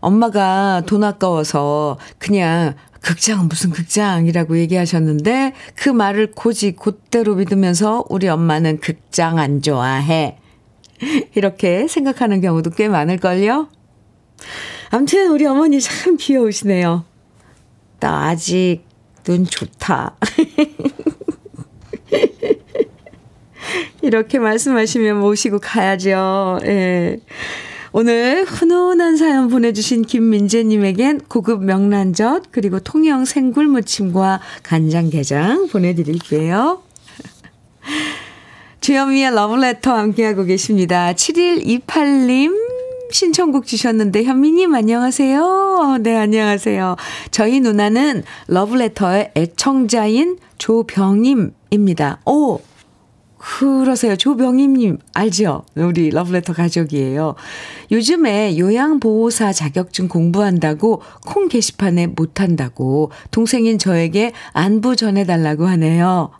엄마가 0.00 0.82
돈 0.86 1.04
아까워서 1.04 1.98
그냥 2.18 2.74
극장은 3.00 3.48
무슨 3.48 3.70
극장이라고 3.70 4.58
얘기하셨는데 4.58 5.54
그 5.74 5.88
말을 5.88 6.32
고지 6.32 6.72
곧대로 6.72 7.34
믿으면서 7.34 8.04
우리 8.08 8.28
엄마는 8.28 8.80
극장 8.80 9.38
안 9.38 9.62
좋아해. 9.62 10.38
이렇게 11.34 11.88
생각하는 11.88 12.40
경우도 12.40 12.70
꽤 12.70 12.88
많을걸요? 12.88 13.68
아무튼 14.90 15.30
우리 15.30 15.46
어머니 15.46 15.80
참 15.80 16.16
귀여우시네요. 16.18 17.04
나 18.00 18.28
아직 18.28 18.82
눈 19.24 19.44
좋다. 19.44 20.16
이렇게 24.02 24.38
말씀하시면 24.38 25.20
모시고 25.20 25.58
가야죠. 25.58 26.60
예. 26.64 27.20
오늘 27.92 28.44
훈훈한 28.44 29.16
사연 29.16 29.48
보내주신 29.48 30.02
김민재님에겐 30.02 31.22
고급 31.28 31.64
명란젓 31.64 32.44
그리고 32.52 32.78
통영 32.78 33.24
생굴무침과 33.24 34.40
간장게장 34.62 35.68
보내드릴게요. 35.68 36.82
주현미의 38.80 39.34
러브레터 39.34 39.92
함께하고 39.92 40.44
계십니다. 40.44 41.12
7128님 41.12 42.70
신청곡 43.10 43.66
주셨는데 43.66 44.22
현미님 44.22 44.72
안녕하세요. 44.72 45.98
네 46.02 46.16
안녕하세요. 46.16 46.94
저희 47.32 47.58
누나는 47.60 48.22
러브레터의 48.46 49.32
애청자인 49.36 50.38
조병임입니다. 50.58 52.20
오 52.24 52.60
그러세요. 53.40 54.16
조병임님, 54.16 54.98
알죠? 55.14 55.64
우리 55.74 56.10
러브레터 56.10 56.52
가족이에요. 56.52 57.36
요즘에 57.90 58.58
요양보호사 58.58 59.52
자격증 59.54 60.08
공부한다고 60.08 61.00
콩 61.24 61.48
게시판에 61.48 62.08
못한다고 62.08 63.10
동생인 63.30 63.78
저에게 63.78 64.32
안부 64.52 64.94
전해달라고 64.96 65.66
하네요. 65.66 66.30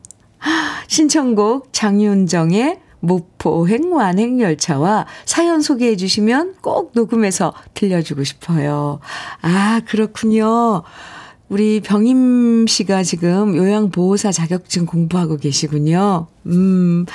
신청곡 0.88 1.72
장윤정의 1.72 2.80
목포행 3.00 3.94
완행열차와 3.94 5.06
사연 5.24 5.62
소개해 5.62 5.96
주시면 5.96 6.56
꼭 6.60 6.92
녹음해서 6.94 7.54
들려주고 7.72 8.24
싶어요. 8.24 9.00
아, 9.40 9.80
그렇군요. 9.86 10.82
우리 11.50 11.80
병임 11.80 12.68
씨가 12.68 13.02
지금 13.02 13.56
요양보호사 13.56 14.30
자격증 14.30 14.86
공부하고 14.86 15.36
계시군요. 15.36 16.28
음, 16.46 17.06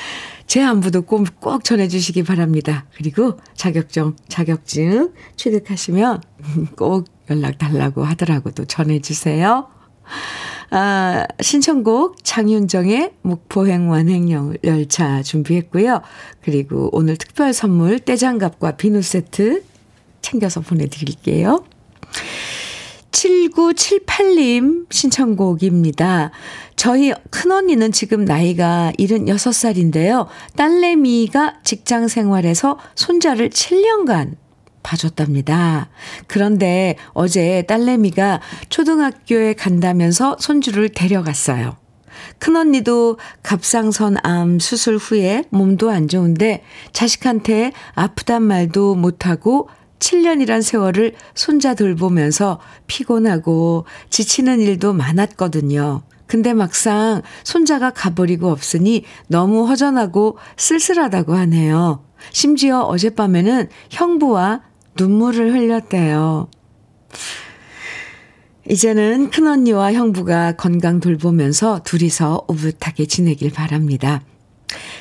제 0.45 0.61
안부도 0.61 1.03
꼭, 1.03 1.25
꼭 1.39 1.63
전해주시기 1.63 2.23
바랍니다. 2.23 2.85
그리고 2.97 3.39
자격증, 3.53 4.13
자격증 4.27 5.13
취득하시면 5.37 6.21
꼭 6.75 7.05
연락 7.29 7.57
달라고 7.57 8.03
하더라고 8.03 8.51
도 8.51 8.65
전해주세요. 8.65 9.69
아, 10.71 11.25
신청곡 11.39 12.17
장윤정의 12.25 13.13
목포행 13.21 13.89
완행 13.89 14.29
열차 14.65 15.23
준비했고요. 15.23 16.01
그리고 16.43 16.89
오늘 16.91 17.15
특별 17.15 17.53
선물 17.53 17.99
떼장갑과 17.99 18.75
비누 18.75 19.01
세트 19.01 19.63
챙겨서 20.21 20.59
보내드릴게요. 20.59 21.63
7978님 23.15 24.91
신청곡입니다. 24.91 26.32
저희 26.75 27.13
큰언니는 27.30 27.93
지금 27.93 28.25
나이가 28.25 28.91
76살인데요. 28.99 30.28
딸내미가 30.58 31.62
직장 31.63 32.10
생활에서 32.10 32.78
손자를 32.95 33.49
7년간 33.49 34.36
봐줬답니다. 34.84 35.89
그런데 36.28 36.97
어제 37.13 37.63
딸내미가 37.63 38.41
초등학교에 38.69 39.54
간다면서 39.54 40.36
손주를 40.39 40.89
데려갔어요. 40.89 41.78
큰언니도 42.39 43.17
갑상선 43.43 44.17
암 44.23 44.60
수술 44.60 44.97
후에 44.97 45.43
몸도 45.49 45.89
안 45.89 46.08
좋은데 46.08 46.63
자식한테 46.91 47.71
아프단 47.93 48.43
말도 48.43 48.95
못하고 48.95 49.69
7년이란 50.05 50.61
세월을 50.61 51.13
손자 51.33 51.73
돌보면서 51.73 52.59
피곤하고 52.85 53.85
지치는 54.11 54.59
일도 54.59 54.93
많았거든요. 54.93 56.03
근데 56.27 56.53
막상 56.53 57.23
손자가 57.43 57.91
가버리고 57.91 58.51
없으니 58.51 59.03
너무 59.27 59.67
허전하고 59.67 60.37
쓸쓸하다고 60.57 61.33
하네요. 61.33 62.03
심지어 62.31 62.81
어젯밤에는 62.81 63.69
형부와 63.89 64.61
눈물을 64.95 65.53
흘렸대요. 65.53 66.49
이제는 68.69 69.29
큰언니와 69.31 69.93
형부가 69.93 70.53
건강 70.53 70.99
돌보면서 70.99 71.81
둘이서 71.83 72.45
오붓하게 72.47 73.05
지내길 73.05 73.51
바랍니다. 73.51 74.21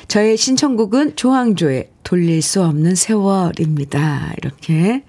저의 0.07 0.37
신청곡은 0.37 1.15
조항조의 1.15 1.94
돌릴 2.05 2.41
수 2.41 2.63
없는 2.63 2.95
세월입니다. 2.95 4.33
이렇게 4.37 5.03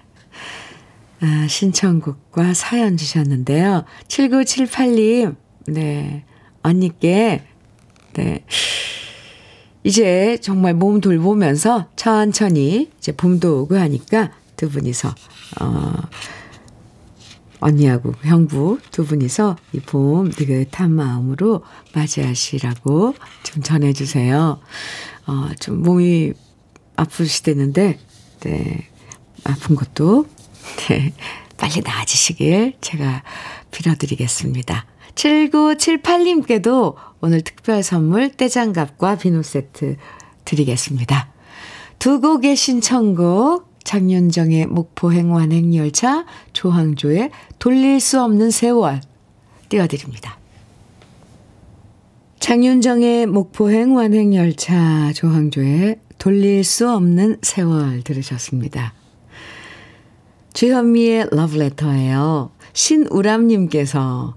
아, 1.21 1.47
신청곡과 1.47 2.53
사연 2.53 2.97
주셨는데요. 2.97 3.85
7978님, 4.07 5.35
네, 5.67 6.25
언니께, 6.61 7.43
네, 8.13 8.43
이제 9.83 10.37
정말 10.41 10.73
몸 10.73 10.99
돌보면서 10.99 11.87
천천히 11.95 12.91
이제 12.97 13.13
봄도 13.13 13.61
오고 13.61 13.77
하니까 13.77 14.31
두 14.57 14.69
분이서, 14.69 15.15
어, 15.61 15.93
언니하고 17.59 18.13
형부 18.21 18.79
두 18.91 19.05
분이서 19.05 19.55
이 19.73 19.79
봄 19.79 20.25
느긋한 20.25 20.91
마음으로 20.91 21.63
맞이하시라고 21.95 23.15
좀 23.43 23.63
전해주세요. 23.63 24.59
어, 25.27 25.49
좀 25.59 25.81
몸이 25.81 26.33
아프시대는데, 26.97 27.97
네. 28.41 28.87
아픈 29.45 29.75
것도, 29.75 30.27
네. 30.89 31.13
빨리 31.57 31.81
나아지시길 31.81 32.73
제가 32.81 33.23
빌어드리겠습니다. 33.71 34.85
7978님께도 35.15 36.95
오늘 37.21 37.41
특별 37.41 37.81
선물 37.81 38.29
떼장갑과 38.29 39.17
비누 39.17 39.41
세트 39.41 39.97
드리겠습니다. 40.45 41.29
두 41.99 42.21
곡의 42.21 42.55
신청곡 42.55 43.67
장윤정의 43.83 44.67
목포행 44.67 45.33
완행열차 45.33 46.25
조항조의 46.53 47.31
돌릴 47.57 47.99
수 47.99 48.21
없는 48.21 48.51
세월 48.51 49.01
띄워드립니다. 49.69 50.37
장윤정의 52.39 53.25
목포행 53.25 53.95
완행열차 53.95 55.13
조항조의 55.13 55.97
돌릴 56.17 56.63
수 56.63 56.89
없는 56.89 57.37
세월 57.41 58.01
들으셨습니다. 58.03 58.93
주현미의 60.53 61.29
러브레터예요. 61.31 62.51
신우람님께서 62.73 64.35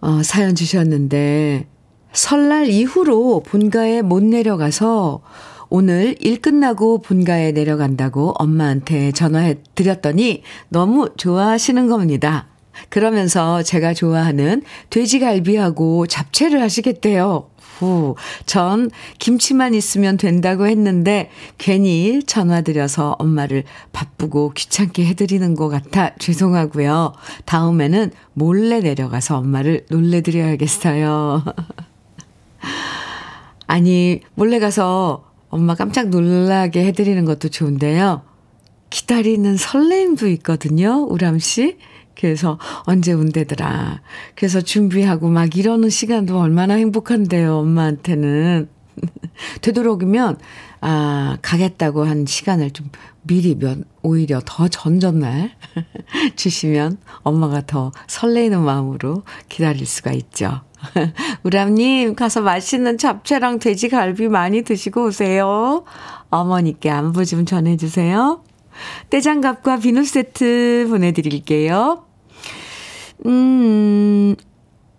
어, 0.00 0.22
사연 0.22 0.54
주셨는데 0.54 1.66
설날 2.12 2.68
이후로 2.68 3.42
본가에 3.44 4.02
못 4.02 4.22
내려가서 4.22 5.22
오늘 5.68 6.16
일 6.18 6.40
끝나고 6.40 7.00
본가에 7.00 7.52
내려간다고 7.52 8.34
엄마한테 8.38 9.12
전화해 9.12 9.56
드렸더니 9.74 10.42
너무 10.68 11.10
좋아하시는 11.16 11.86
겁니다. 11.86 12.48
그러면서 12.88 13.62
제가 13.62 13.94
좋아하는 13.94 14.62
돼지갈비하고 14.90 16.06
잡채를 16.06 16.60
하시겠대요. 16.60 17.49
후, 17.80 18.14
전 18.46 18.90
김치만 19.18 19.74
있으면 19.74 20.16
된다고 20.16 20.66
했는데 20.66 21.30
괜히 21.58 22.22
전화드려서 22.22 23.16
엄마를 23.18 23.64
바쁘고 23.92 24.52
귀찮게 24.54 25.06
해드리는 25.06 25.54
것 25.54 25.68
같아 25.68 26.14
죄송하고요. 26.18 27.14
다음에는 27.46 28.10
몰래 28.34 28.80
내려가서 28.80 29.38
엄마를 29.38 29.86
놀래드려야겠어요. 29.90 31.44
아니, 33.66 34.20
몰래 34.34 34.58
가서 34.58 35.24
엄마 35.48 35.74
깜짝 35.74 36.08
놀라게 36.08 36.84
해드리는 36.86 37.24
것도 37.24 37.48
좋은데요. 37.48 38.22
기다리는 38.90 39.56
설레임도 39.56 40.28
있거든요, 40.28 41.06
우람 41.08 41.38
씨. 41.38 41.78
그래서 42.20 42.58
언제 42.84 43.12
온대더라. 43.14 44.02
그래서 44.34 44.60
준비하고 44.60 45.28
막 45.28 45.56
이러는 45.56 45.88
시간도 45.88 46.38
얼마나 46.38 46.74
행복한데요, 46.74 47.56
엄마한테는. 47.56 48.68
되도록이면, 49.62 50.38
아, 50.82 51.38
가겠다고 51.40 52.04
한 52.04 52.26
시간을 52.26 52.72
좀 52.72 52.90
미리 53.22 53.54
면, 53.54 53.84
오히려 54.02 54.42
더 54.44 54.68
전전날 54.68 55.52
주시면 56.36 56.98
엄마가 57.22 57.62
더 57.66 57.90
설레이는 58.06 58.60
마음으로 58.60 59.22
기다릴 59.48 59.86
수가 59.86 60.12
있죠. 60.12 60.60
우람님, 61.44 62.16
가서 62.16 62.42
맛있는 62.42 62.98
잡채랑 62.98 63.60
돼지갈비 63.60 64.28
많이 64.28 64.62
드시고 64.62 65.06
오세요. 65.06 65.84
어머니께 66.28 66.90
안부 66.90 67.24
좀 67.24 67.46
전해주세요. 67.46 68.42
떼장갑과 69.08 69.78
비누 69.78 70.04
세트 70.04 70.86
보내드릴게요. 70.90 72.09
음, 73.26 74.36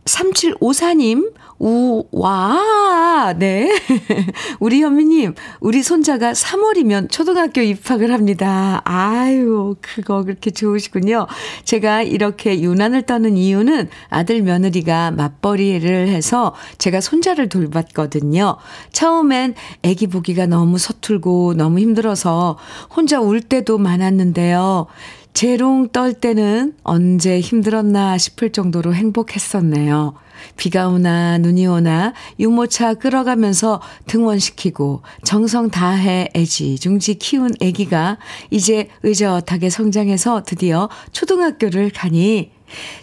3754님, 0.06 1.34
우, 1.60 2.04
와, 2.12 3.36
네. 3.38 3.70
우리 4.60 4.82
현미님, 4.82 5.36
우리 5.60 5.84
손자가 5.84 6.32
3월이면 6.32 7.12
초등학교 7.12 7.62
입학을 7.62 8.12
합니다. 8.12 8.82
아유, 8.84 9.76
그거 9.80 10.24
그렇게 10.24 10.50
좋으시군요. 10.50 11.28
제가 11.64 12.02
이렇게 12.02 12.62
유난을 12.62 13.04
떠는 13.04 13.38
이유는 13.38 13.90
아들 14.10 14.42
며느리가 14.42 15.12
맞벌이를 15.12 16.08
해서 16.08 16.56
제가 16.80 17.00
손자를 17.00 17.48
돌봤거든요. 17.48 18.58
처음엔 18.92 19.54
아기 19.86 20.08
보기가 20.08 20.48
너무 20.48 20.80
서툴고 20.80 21.54
너무 21.54 21.78
힘들어서 21.78 22.58
혼자 22.96 23.22
울 23.22 23.40
때도 23.40 23.78
많았는데요. 23.78 24.88
재롱 25.34 25.90
떨 25.90 26.14
때는 26.14 26.74
언제 26.84 27.40
힘들었나 27.40 28.18
싶을 28.18 28.52
정도로 28.52 28.94
행복했었네요. 28.94 30.14
비가 30.58 30.88
오나 30.88 31.38
눈이 31.38 31.68
오나 31.68 32.14
유모차 32.40 32.96
끌어가면서 32.96 33.82
등원시키고 34.08 35.02
정성 35.24 35.70
다해 35.70 36.30
애지중지 36.36 37.16
키운 37.16 37.52
애기가 37.62 38.18
이제 38.50 38.90
의젓하게 39.04 39.70
성장해서 39.70 40.44
드디어 40.44 40.90
초등학교를 41.12 41.92
가니 41.92 42.52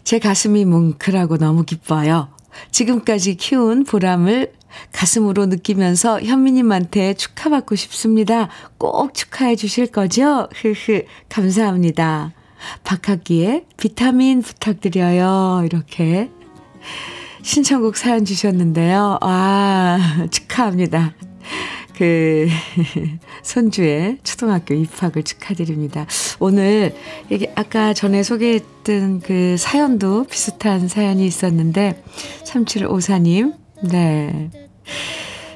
제 0.05 0.19
가슴이 0.19 0.65
뭉클하고 0.65 1.39
너무 1.39 1.65
기뻐요. 1.65 2.29
지금까지 2.73 3.37
키운 3.37 3.85
보람을 3.85 4.53
가슴으로 4.93 5.47
느끼면서 5.47 6.21
현미님한테 6.21 7.15
축하받고 7.15 7.77
싶습니다. 7.77 8.49
꼭 8.79 9.15
축하해 9.15 9.57
주실 9.57 9.89
거죠? 9.89 10.49
흐흐, 10.55 11.03
감사합니다. 11.29 12.33
박학기의 12.85 13.65
비타민 13.77 14.43
부탁드려요. 14.43 15.63
이렇게 15.65 16.31
신청곡 17.43 17.97
사연 17.97 18.25
주셨는데요. 18.25 19.19
아, 19.21 20.27
축하합니다. 20.31 21.15
그, 21.97 22.47
손주의 23.43 24.19
초등학교 24.23 24.75
입학을 24.75 25.25
축하드립니다. 25.25 26.07
오늘, 26.39 26.95
이게 27.29 27.53
아까 27.57 27.93
전에 27.93 28.23
소개했던 28.23 29.21
그 29.21 29.57
사연도 29.59 30.25
비슷한 30.25 30.87
사연이 30.87 31.27
있었는데, 31.27 32.03
3754님, 32.45 33.55
네. 33.83 34.51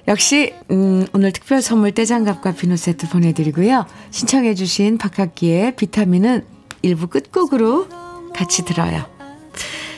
역시, 0.09 0.53
음, 0.71 1.07
오늘 1.13 1.33
특별 1.33 1.63
선물 1.63 1.93
떼장갑과 1.93 2.53
비누 2.53 2.77
세트 2.77 3.09
보내드리고요. 3.09 3.87
신청해 4.11 4.55
주신 4.55 4.99
박학기의 4.99 5.77
비타민은 5.77 6.45
일부 6.83 7.07
끝곡으로 7.07 7.89
같이 8.35 8.65
들어요. 8.65 9.05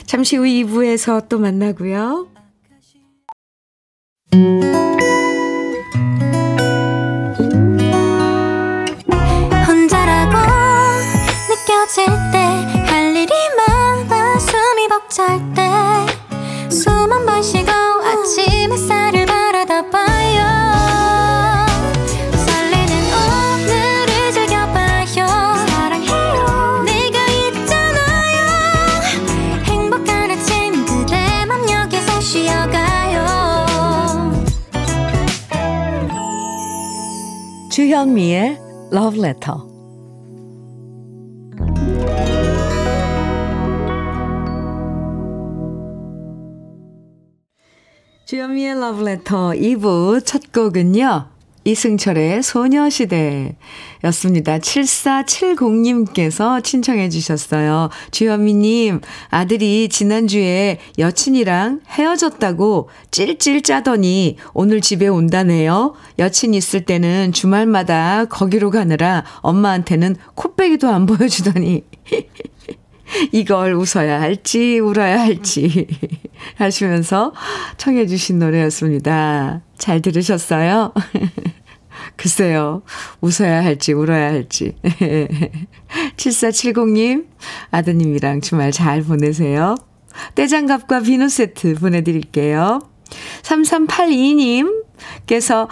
잠시 0.05 0.37
후 0.37 0.43
2부에서 0.43 1.27
또 1.27 1.39
만나고요. 1.39 2.27
Love 39.25 39.27
Letter. 39.27 39.55
주현미의 48.25 48.75
Letter 49.03 49.53
2부 49.55 50.23
첫 50.25 50.51
곡은요. 50.51 51.34
이승철의 51.65 52.43
소녀시대였습니다. 52.43 54.59
7470님께서 54.59 56.63
신청해 56.63 57.09
주셨어요. 57.09 57.89
주현미님, 58.11 59.01
아들이 59.29 59.89
지난주에 59.89 60.77
여친이랑 60.99 61.81
헤어졌다고 61.89 62.89
찔찔 63.09 63.63
짜더니 63.63 64.37
오늘 64.53 64.79
집에 64.79 65.07
온다네요. 65.07 65.95
여친 66.19 66.53
있을 66.53 66.85
때는 66.85 67.31
주말마다 67.33 68.25
거기로 68.25 68.69
가느라 68.69 69.23
엄마한테는 69.41 70.17
코빼기도 70.35 70.87
안 70.87 71.07
보여주더니 71.07 71.83
이걸 73.31 73.73
웃어야 73.73 74.21
할지 74.21 74.79
울어야 74.79 75.19
할지 75.19 75.87
하시면서 76.57 77.33
청해 77.77 78.07
주신 78.07 78.39
노래였습니다. 78.39 79.61
잘 79.77 80.01
들으셨어요? 80.01 80.93
글쎄요. 82.17 82.81
웃어야 83.21 83.63
할지 83.63 83.93
울어야 83.93 84.27
할지. 84.27 84.75
7470님 86.17 87.27
아드님이랑 87.71 88.41
주말 88.41 88.71
잘 88.71 89.01
보내세요. 89.01 89.75
떼장갑과 90.35 90.99
비누 91.01 91.29
세트 91.29 91.75
보내드릴게요. 91.75 92.81
3382님께서 93.43 95.67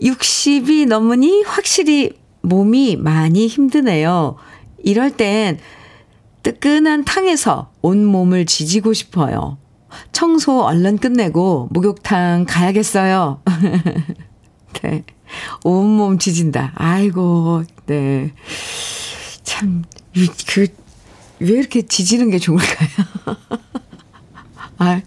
60이 0.00 0.86
넘으니 0.86 1.42
확실히 1.44 2.12
몸이 2.42 2.96
많이 2.96 3.46
힘드네요. 3.46 4.36
이럴 4.82 5.10
땐 5.10 5.58
뜨끈한 6.46 7.04
탕에서 7.04 7.72
온몸을 7.82 8.46
지지고 8.46 8.92
싶어요. 8.92 9.58
청소 10.12 10.62
얼른 10.62 10.98
끝내고 10.98 11.70
목욕탕 11.72 12.44
가야겠어요. 12.48 13.42
네. 14.80 15.04
온몸 15.64 16.18
지진다. 16.18 16.70
아이고, 16.76 17.64
네. 17.86 18.32
참, 19.42 19.82
그, 20.46 20.68
왜 21.40 21.48
이렇게 21.48 21.82
지지는 21.82 22.30
게 22.30 22.38
좋을까요? 22.38 22.88
아, 24.78 25.02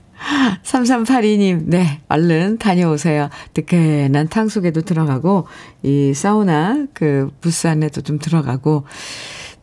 3382님, 0.63 1.67
네, 1.67 2.01
얼른 2.09 2.57
다녀오세요. 2.57 3.29
뜨끈한 3.53 4.27
탕 4.27 4.49
속에도 4.49 4.81
들어가고, 4.81 5.47
이 5.83 6.13
사우나 6.13 6.85
그 6.93 7.31
부스 7.39 7.67
안에도 7.67 8.01
좀 8.01 8.19
들어가고, 8.19 8.83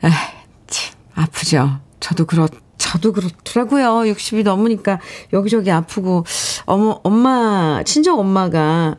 아, 0.01 0.09
참, 0.09 0.46
아프죠. 1.17 1.81
저도 1.99 2.27
그렇, 2.27 2.47
저도 2.79 3.13
그렇더라고요. 3.13 4.13
60이 4.13 4.45
넘으니까 4.45 5.01
여기저기 5.33 5.71
아프고, 5.71 6.25
어머, 6.67 7.01
엄마, 7.03 7.83
친정 7.85 8.19
엄마가 8.21 8.97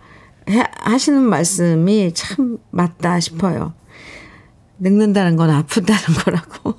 해, 0.49 0.63
하시는 0.79 1.21
말씀이 1.21 2.13
참 2.13 2.57
맞다 2.71 3.19
싶어요. 3.19 3.73
늙는다는 4.79 5.35
건 5.37 5.49
아픈다는 5.51 6.01
거라고. 6.25 6.75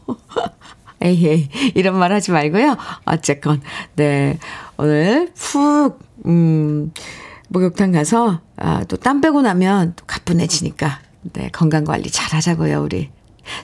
에이, 1.01 1.27
에이, 1.27 1.49
이런 1.77 1.97
말 1.97 2.13
하지 2.13 2.33
말고요. 2.33 2.77
어쨌건, 3.05 3.63
네. 3.95 4.39
오늘 4.77 5.31
푹, 5.35 6.01
음, 6.27 6.93
목욕탕 7.49 7.93
가서, 7.93 8.41
아, 8.57 8.83
또 8.85 8.97
땀 8.97 9.21
빼고 9.21 9.43
나면 9.43 9.93
또 9.95 10.05
가뿐해지니까, 10.07 10.99
네. 11.35 11.49
건강 11.53 11.85
관리 11.85 12.11
잘 12.11 12.35
하자고요, 12.35 12.83
우리. 12.83 13.11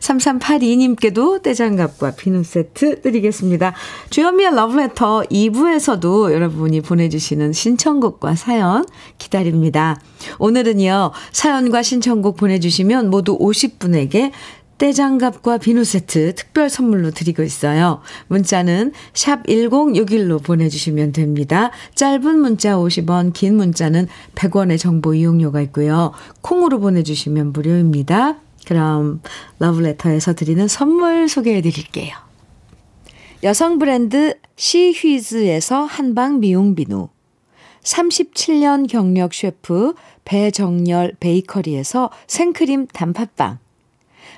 3382님께도 0.00 1.42
떼장갑과 1.42 2.12
비누 2.12 2.44
세트 2.44 3.02
드리겠습니다. 3.02 3.74
주현미의 4.10 4.54
러브레터 4.54 5.24
2부에서도 5.30 6.32
여러분이 6.32 6.80
보내주시는 6.80 7.52
신청곡과 7.52 8.34
사연 8.34 8.84
기다립니다. 9.18 10.00
오늘은요, 10.38 11.12
사연과 11.32 11.82
신청곡 11.82 12.36
보내주시면 12.36 13.10
모두 13.10 13.38
50분에게 13.38 14.32
떼장갑과 14.78 15.58
비누 15.58 15.84
세트 15.84 16.34
특별 16.34 16.68
선물로 16.68 17.12
드리고 17.12 17.42
있어요. 17.42 18.00
문자는 18.28 18.92
샵 19.12 19.44
1061로 19.46 20.42
보내주시면 20.42 21.12
됩니다. 21.12 21.70
짧은 21.94 22.38
문자 22.40 22.76
50원, 22.76 23.32
긴 23.32 23.56
문자는 23.56 24.08
100원의 24.34 24.78
정보 24.78 25.14
이용료가 25.14 25.60
있고요. 25.62 26.12
콩으로 26.40 26.80
보내주시면 26.80 27.52
무료입니다. 27.52 28.36
그럼 28.66 29.20
러브레터에서 29.58 30.34
드리는 30.34 30.66
선물 30.68 31.28
소개해 31.28 31.60
드릴게요. 31.60 32.14
여성 33.42 33.78
브랜드 33.78 34.38
시휘즈에서 34.56 35.84
한방 35.84 36.40
미용 36.40 36.74
비누 36.74 37.08
37년 37.82 38.88
경력 38.88 39.34
셰프 39.34 39.94
배정열 40.24 41.16
베이커리에서 41.20 42.10
생크림 42.26 42.86
단팥빵 42.86 43.58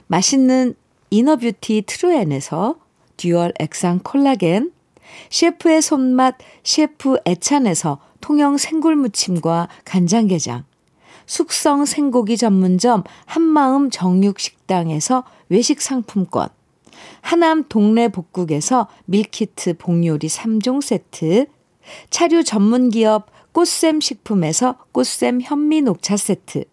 맛있는 0.09 0.75
inner 1.11 1.44
beauty 1.44 1.85
트루엔에서 1.87 2.77
듀얼 3.17 3.53
액상 3.59 4.01
콜라겐, 4.01 4.73
셰프의 5.31 5.83
손맛 5.83 6.37
셰프 6.63 7.19
애찬에서 7.25 7.99
통영 8.21 8.57
생굴 8.57 8.97
무침과 8.97 9.69
간장게장, 9.85 10.65
숙성 11.27 11.85
생고기 11.85 12.37
전문점 12.37 13.03
한마음 13.27 13.91
정육식당에서 13.91 15.25
외식 15.49 15.83
상품권, 15.83 16.49
하남 17.21 17.65
동네 17.69 18.09
복국에서 18.09 18.89
밀키트 19.07 19.77
복요리 19.79 20.29
3종 20.29 20.83
세트, 20.83 21.47
차류 22.11 22.45
전문기업 22.45 23.27
꽃샘 23.53 24.01
식품에서 24.01 24.77
꽃샘 24.93 25.41
현미 25.43 25.83
녹차 25.83 26.17
세트, 26.17 26.65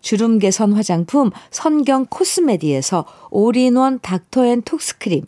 주름 0.00 0.38
개선 0.38 0.72
화장품 0.72 1.30
선경 1.50 2.06
코스메디에서 2.06 3.04
올인원 3.30 4.00
닥터앤톡스크림, 4.00 5.24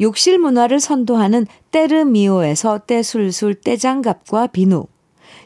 욕실 0.00 0.38
문화를 0.38 0.80
선도하는 0.80 1.46
때르미오에서 1.70 2.80
때술술 2.86 3.54
때장갑과 3.56 4.48
비누, 4.48 4.86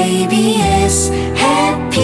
KBS 0.00 1.12
해피 1.36 2.00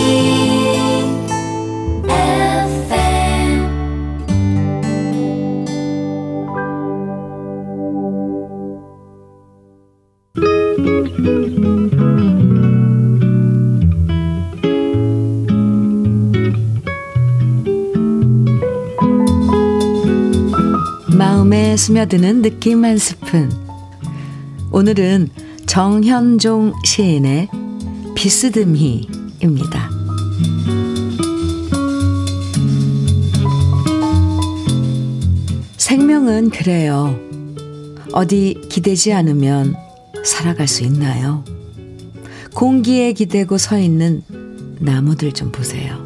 마음에 21.16 21.78
스며드는 21.78 22.42
느낌 22.42 22.84
한 22.84 22.98
스푼. 22.98 23.50
오늘은 24.70 25.30
정현종 25.64 26.74
시인의 26.84 27.48
비스듬히입니다. 28.16 29.90
생명은 35.76 36.50
그래요. 36.50 37.14
어디 38.12 38.60
기대지 38.70 39.12
않으면 39.12 39.76
살아갈 40.24 40.66
수 40.66 40.82
있나요? 40.82 41.44
공기에 42.54 43.12
기대고 43.12 43.58
서 43.58 43.78
있는 43.78 44.22
나무들 44.80 45.32
좀 45.32 45.52
보세요. 45.52 46.02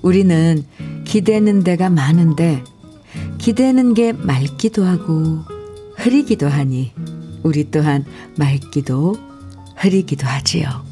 우리는 0.00 0.64
기대는 1.04 1.64
데가 1.64 1.90
많은데 1.90 2.62
기대는 3.38 3.94
게 3.94 4.12
맑기도 4.12 4.84
하고 4.84 5.40
흐리기도 5.96 6.48
하니 6.48 6.92
우리 7.42 7.68
또한 7.70 8.04
맑기도 8.38 9.35
흐리기도 9.76 10.26
하지요. 10.26 10.84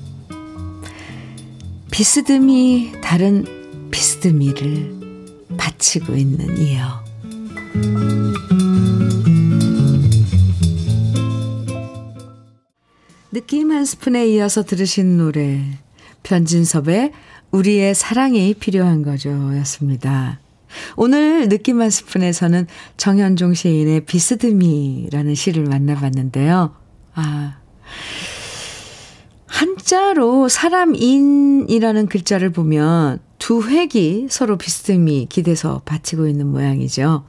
비스듬히 1.90 2.92
다른 3.02 3.44
비스듬히를 3.90 5.04
바치고 5.56 6.14
있는 6.14 6.58
이여. 6.58 7.04
느낌 13.32 13.72
한 13.72 13.84
스푼에 13.84 14.28
이어서 14.28 14.62
들으신 14.62 15.16
노래 15.16 15.60
변진섭의 16.22 17.12
우리의 17.50 17.94
사랑이 17.94 18.54
필요한 18.54 19.02
거죠 19.02 19.30
였습니다. 19.58 20.40
오늘 20.96 21.48
느낌 21.48 21.80
한 21.80 21.90
스푼에서는 21.90 22.66
정현종 22.96 23.54
시인의 23.54 24.06
비스듬히라는 24.06 25.34
시를 25.34 25.64
만나봤는데요. 25.64 26.74
아, 27.14 27.58
한자로 29.54 30.48
사람인이라는 30.48 32.08
글자를 32.08 32.50
보면 32.50 33.20
두 33.38 33.62
획이 33.62 34.26
서로 34.28 34.58
비스듬히 34.58 35.26
기대서 35.28 35.82
받치고 35.84 36.26
있는 36.26 36.48
모양이죠. 36.48 37.24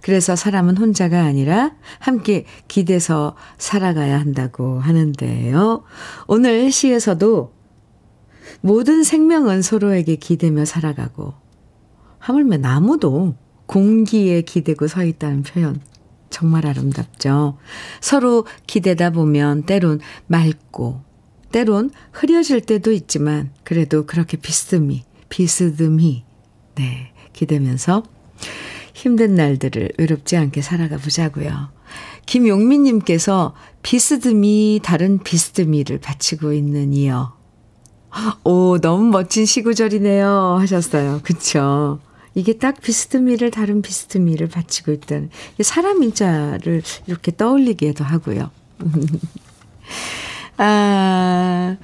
그래서 0.00 0.36
사람은 0.36 0.76
혼자가 0.76 1.24
아니라 1.24 1.74
함께 1.98 2.44
기대서 2.68 3.34
살아가야 3.58 4.20
한다고 4.20 4.78
하는데요. 4.78 5.82
오늘 6.28 6.70
시에서도 6.70 7.52
모든 8.60 9.02
생명은 9.02 9.62
서로에게 9.62 10.14
기대며 10.16 10.66
살아가고 10.66 11.34
하물며 12.20 12.58
나무도 12.58 13.34
공기에 13.66 14.42
기대고 14.42 14.86
서 14.86 15.04
있다는 15.04 15.42
표현 15.42 15.80
정말 16.30 16.64
아름답죠. 16.64 17.58
서로 18.00 18.46
기대다 18.68 19.10
보면 19.10 19.64
때론 19.64 19.98
맑고 20.28 21.05
때론 21.56 21.90
흐려질 22.12 22.60
때도 22.60 22.92
있지만 22.92 23.50
그래도 23.64 24.04
그렇게 24.04 24.36
비스듬히 24.36 25.04
비스듬히 25.30 26.24
네 26.74 27.14
기대면서 27.32 28.02
힘든 28.92 29.36
날들을 29.36 29.92
외롭지 29.96 30.36
않게 30.36 30.60
살아가 30.60 30.98
보자고요. 30.98 31.70
김용민님께서 32.26 33.54
비스듬히 33.82 34.80
다른 34.84 35.18
비스듬히를 35.18 35.96
바치고 35.98 36.52
있는 36.52 36.92
이어. 36.92 37.34
오, 38.44 38.76
너무 38.78 39.04
멋진 39.04 39.46
시구절이네요. 39.46 40.58
하셨어요. 40.60 41.20
그쵸. 41.22 42.00
이게 42.34 42.58
딱 42.58 42.82
비스듬히를 42.82 43.50
다른 43.50 43.80
비스듬히를 43.80 44.48
바치고 44.48 44.92
있다는 44.92 45.30
사람 45.62 46.02
인자를 46.02 46.82
이렇게 47.06 47.34
떠올리기도 47.34 48.04
하고요. 48.04 48.50
아, 50.58 51.76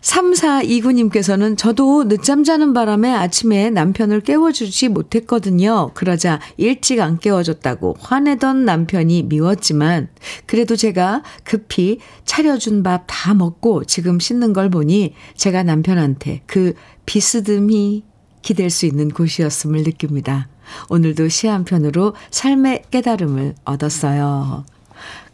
3429님께서는 0.00 1.56
저도 1.56 2.08
늦잠 2.08 2.42
자는 2.42 2.72
바람에 2.72 3.12
아침에 3.12 3.70
남편을 3.70 4.22
깨워주지 4.22 4.88
못했거든요. 4.88 5.92
그러자 5.94 6.40
일찍 6.56 7.00
안 7.00 7.18
깨워줬다고 7.18 7.96
화내던 8.00 8.64
남편이 8.64 9.24
미웠지만 9.24 10.08
그래도 10.46 10.74
제가 10.74 11.22
급히 11.44 11.98
차려준 12.24 12.82
밥 12.82 13.04
다 13.06 13.34
먹고 13.34 13.84
지금 13.84 14.18
씻는 14.18 14.52
걸 14.52 14.70
보니 14.70 15.14
제가 15.36 15.62
남편한테 15.62 16.42
그 16.46 16.74
비스듬히 17.06 18.02
기댈 18.42 18.70
수 18.70 18.86
있는 18.86 19.08
곳이었음을 19.08 19.84
느낍니다. 19.84 20.48
오늘도 20.88 21.28
시 21.28 21.46
한 21.46 21.64
편으로 21.64 22.14
삶의 22.32 22.84
깨달음을 22.90 23.54
얻었어요. 23.64 24.64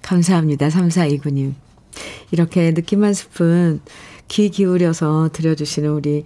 감사합니다. 0.02 0.68
3429님. 0.68 1.67
이렇게 2.30 2.72
느낌 2.74 3.04
한 3.04 3.14
스푼 3.14 3.80
귀 4.28 4.50
기울여서 4.50 5.30
들려주시는 5.32 5.90
우리 5.90 6.24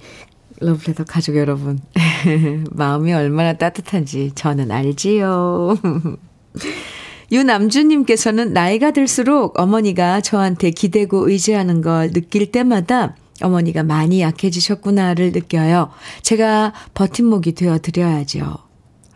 러브레터 0.60 1.04
가족 1.04 1.36
여러분. 1.36 1.80
마음이 2.70 3.12
얼마나 3.12 3.54
따뜻한지 3.54 4.32
저는 4.34 4.70
알지요. 4.70 5.76
유남주님께서는 7.32 8.52
나이가 8.52 8.90
들수록 8.90 9.58
어머니가 9.58 10.20
저한테 10.20 10.70
기대고 10.70 11.30
의지하는 11.30 11.80
걸 11.80 12.12
느낄 12.12 12.52
때마다 12.52 13.16
어머니가 13.40 13.82
많이 13.82 14.20
약해지셨구나를 14.20 15.32
느껴요. 15.32 15.90
제가 16.22 16.74
버팀목이 16.94 17.52
되어 17.52 17.78
드려야죠. 17.78 18.58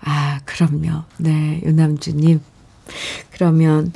아, 0.01 0.41
그럼요. 0.45 1.03
네, 1.19 1.61
유남주님. 1.65 2.41
그러면 3.33 3.93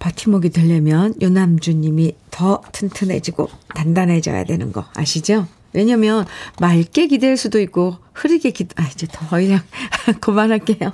버팀목이 0.00 0.50
되려면 0.50 1.14
유남주님이 1.20 2.14
더 2.32 2.60
튼튼해지고 2.72 3.48
단단해져야 3.76 4.44
되는 4.44 4.72
거 4.72 4.84
아시죠? 4.96 5.46
왜냐면 5.72 6.26
맑게 6.58 7.06
기댈 7.06 7.36
수도 7.36 7.60
있고 7.60 7.96
흐리게 8.14 8.50
기, 8.50 8.66
아 8.74 8.88
이제 8.92 9.06
더 9.10 9.28
그냥 9.28 9.60
그만할게요. 10.20 10.92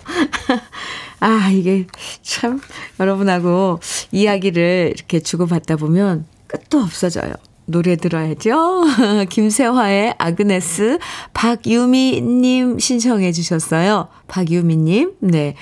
아 1.21 1.49
이게 1.51 1.87
참 2.23 2.61
여러분하고 3.01 3.81
이야기를 4.13 4.93
이렇게 4.95 5.21
주고받다 5.21 5.77
보면 5.77 6.27
끝도 6.47 6.81
없어져요. 6.81 7.33
노래 7.67 7.97
들어야죠. 7.97 8.85
김세화의 9.29 10.15
아그네스 10.19 10.99
박유미님 11.35 12.79
신청해 12.79 13.33
주셨어요. 13.33 14.09
박유미님, 14.29 15.17
네. 15.21 15.55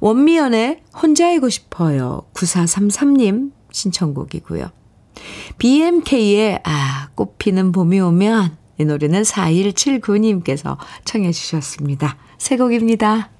원미연의 0.00 0.80
혼자이고 1.00 1.48
싶어요. 1.48 2.22
9433님 2.34 3.52
신청곡이고요. 3.70 4.70
BMK의 5.58 6.60
아, 6.64 7.08
꽃피는 7.14 7.72
봄이 7.72 8.00
오면 8.00 8.56
이 8.78 8.84
노래는 8.84 9.22
4179님께서 9.22 10.76
청해 11.04 11.32
주셨습니다. 11.32 12.16
새 12.38 12.56
곡입니다. 12.56 13.30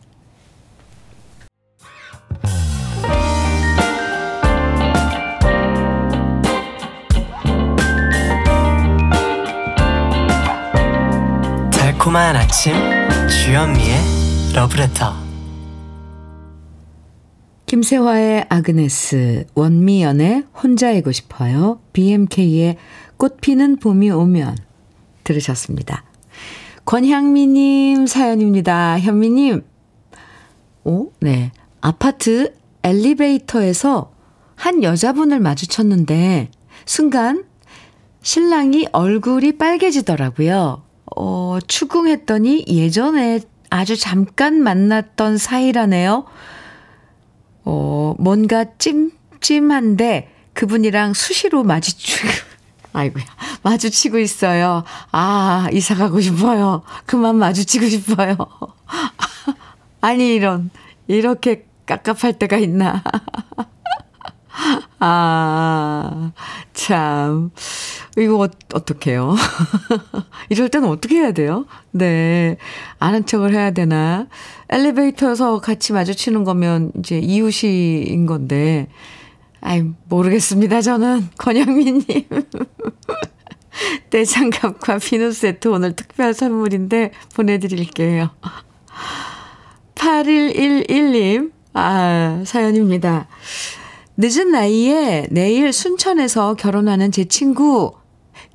달콤한 12.02 12.34
아침 12.34 12.72
주현미의 13.28 13.94
러브레터 14.56 15.14
김세화의 17.66 18.46
아그네스, 18.48 19.46
원미연의 19.54 20.46
혼자이고 20.60 21.12
싶어요, 21.12 21.80
BMK의 21.92 22.76
꽃피는 23.18 23.76
봄이 23.76 24.10
오면 24.10 24.56
들으셨습니다. 25.22 26.02
권향미님 26.86 28.06
사연입니다. 28.06 28.98
현미님, 28.98 29.64
오, 30.82 31.12
네. 31.20 31.52
아파트 31.80 32.52
엘리베이터에서 32.82 34.12
한 34.56 34.82
여자분을 34.82 35.38
마주쳤는데, 35.38 36.50
순간 36.84 37.44
신랑이 38.22 38.88
얼굴이 38.90 39.52
빨개지더라고요. 39.52 40.82
어, 41.16 41.58
추궁했더니 41.66 42.64
예전에 42.68 43.40
아주 43.70 43.96
잠깐 43.96 44.62
만났던 44.62 45.38
사이라네요. 45.38 46.24
어, 47.64 48.14
뭔가 48.18 48.64
찜찜한데 48.78 50.30
그분이랑 50.52 51.14
수시로 51.14 51.64
마주치고, 51.64 52.28
아이고야, 52.92 53.24
마주치고 53.62 54.18
있어요. 54.18 54.84
아, 55.10 55.68
이사 55.72 55.94
가고 55.94 56.20
싶어요. 56.20 56.82
그만 57.06 57.36
마주치고 57.36 57.88
싶어요. 57.88 58.36
아니, 60.02 60.34
이런, 60.34 60.70
이렇게 61.06 61.66
깝깝할 61.86 62.38
때가 62.38 62.56
있나. 62.58 63.02
아, 65.00 66.32
참. 66.74 67.50
이거 68.18 68.44
어, 68.44 68.48
어떡해요? 68.74 69.34
이럴 70.50 70.68
때는 70.68 70.88
어떻게 70.88 71.16
해야 71.16 71.32
돼요? 71.32 71.66
네. 71.92 72.56
아는 72.98 73.24
척을 73.24 73.54
해야 73.54 73.70
되나? 73.70 74.26
엘리베이터에서 74.68 75.60
같이 75.60 75.92
마주치는 75.92 76.44
거면 76.44 76.92
이제 76.98 77.18
이웃인 77.18 78.26
건데. 78.26 78.88
아이, 79.60 79.84
모르겠습니다. 80.08 80.82
저는. 80.82 81.28
권영민님. 81.38 82.04
떼장갑과 84.10 84.98
비누 84.98 85.32
세트 85.32 85.68
오늘 85.68 85.96
특별 85.96 86.34
선물인데 86.34 87.12
보내드릴게요. 87.34 88.30
8111님. 89.94 91.52
아, 91.72 92.42
사연입니다. 92.44 93.28
늦은 94.18 94.52
나이에 94.52 95.28
내일 95.30 95.72
순천에서 95.72 96.54
결혼하는 96.54 97.10
제 97.10 97.24
친구 97.24 97.94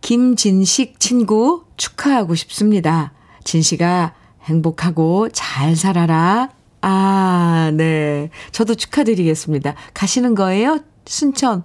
김진식 0.02 1.00
친구 1.00 1.66
축하하고 1.78 2.36
싶습니다. 2.36 3.14
진식아 3.44 4.14
행복하고 4.44 5.30
잘 5.30 5.76
살아라. 5.76 6.50
아, 6.82 7.72
네. 7.74 8.30
저도 8.52 8.76
축하드리겠습니다. 8.76 9.76
가시는 9.94 10.36
거예요? 10.36 10.80
순천, 11.06 11.64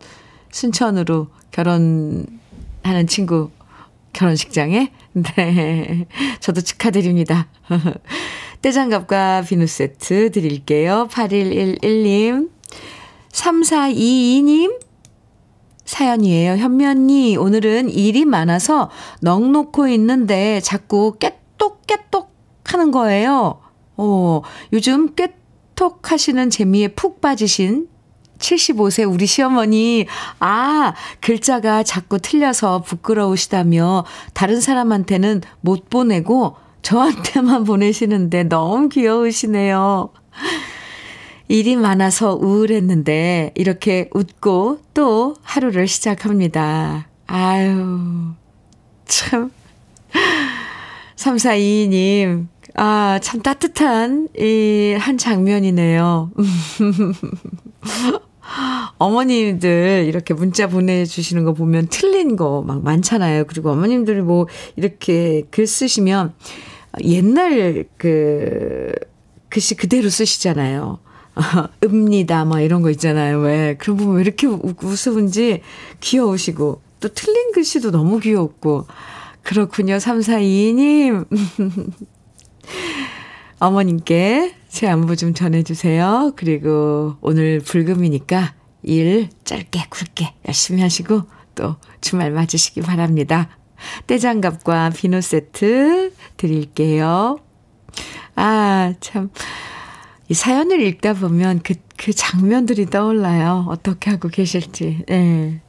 순천으로 0.50 1.28
결혼하는 1.50 2.26
친구 3.08 3.50
결혼식장에? 4.12 4.92
네. 5.14 6.06
저도 6.40 6.60
축하드립니다. 6.60 7.48
떼장갑과 8.62 9.42
비누 9.42 9.66
세트 9.66 10.30
드릴게요. 10.30 11.08
8111님. 11.10 12.50
3422님 13.30 14.78
사연이에요. 15.92 16.56
현미 16.56 16.86
언니, 16.86 17.36
오늘은 17.36 17.90
일이 17.90 18.24
많아서 18.24 18.88
넋 19.20 19.52
놓고 19.52 19.88
있는데 19.88 20.60
자꾸 20.60 21.16
깨똑깨똑 21.18 22.32
하는 22.64 22.90
거예요. 22.90 23.60
어, 23.98 24.40
요즘 24.72 25.14
깨톡 25.14 26.10
하시는 26.10 26.48
재미에 26.48 26.88
푹 26.88 27.20
빠지신 27.20 27.88
75세 28.38 29.08
우리 29.08 29.26
시어머니, 29.26 30.06
아, 30.40 30.94
글자가 31.20 31.82
자꾸 31.82 32.18
틀려서 32.18 32.80
부끄러우시다며 32.82 34.06
다른 34.32 34.62
사람한테는 34.62 35.42
못 35.60 35.90
보내고 35.90 36.56
저한테만 36.80 37.64
보내시는데 37.64 38.44
너무 38.44 38.88
귀여우시네요. 38.88 40.08
일이 41.52 41.76
많아서 41.76 42.34
우울했는데 42.34 43.52
이렇게 43.56 44.08
웃고 44.14 44.78
또 44.94 45.36
하루를 45.42 45.86
시작합니다. 45.86 47.08
아유, 47.26 48.32
참. 49.04 49.50
3422님, 51.16 52.46
아, 52.74 53.18
참 53.22 53.42
따뜻한 53.42 54.28
이 54.38 54.96
한 54.98 55.18
장면이네요. 55.18 56.30
어머님들 58.96 60.06
이렇게 60.08 60.32
문자 60.32 60.66
보내주시는 60.68 61.44
거 61.44 61.52
보면 61.52 61.88
틀린 61.90 62.36
거 62.36 62.62
막 62.62 62.82
많잖아요. 62.82 63.44
그리고 63.44 63.72
어머님들이 63.72 64.22
뭐 64.22 64.46
이렇게 64.76 65.42
글 65.50 65.66
쓰시면 65.66 66.32
옛날 67.04 67.84
그 67.98 68.90
글씨 69.50 69.74
그대로 69.74 70.08
쓰시잖아요. 70.08 70.98
읍니다, 71.84 72.44
뭐 72.44 72.60
이런 72.60 72.82
거 72.82 72.90
있잖아요. 72.90 73.38
왜. 73.40 73.76
그럼 73.78 73.96
보면 73.96 74.16
왜 74.16 74.22
이렇게 74.22 74.46
우스운지 74.46 75.62
귀여우시고, 76.00 76.80
또 77.00 77.08
틀린 77.08 77.52
글씨도 77.52 77.90
너무 77.90 78.20
귀엽고. 78.20 78.86
그렇군요. 79.42 79.96
3422님. 79.96 81.26
어머님께 83.58 84.54
제 84.68 84.88
안부 84.88 85.16
좀 85.16 85.34
전해주세요. 85.34 86.32
그리고 86.34 87.16
오늘 87.20 87.60
불금이니까 87.60 88.54
일 88.82 89.28
짧게 89.44 89.86
굵게 89.88 90.34
열심히 90.48 90.82
하시고 90.82 91.22
또 91.54 91.76
주말 92.00 92.32
맞으시기 92.32 92.80
바랍니다. 92.80 93.56
떼장갑과 94.06 94.90
비누 94.90 95.20
세트 95.20 96.12
드릴게요. 96.36 97.38
아, 98.34 98.94
참. 99.00 99.30
이 100.32 100.34
사연을 100.34 100.80
읽다 100.80 101.12
보면 101.12 101.60
그, 101.62 101.74
그 101.98 102.10
장면들이 102.14 102.86
떠올라요. 102.86 103.66
어떻게 103.68 104.08
하고 104.08 104.28
계실지. 104.28 105.04
예. 105.10 105.14
네. 105.14 105.60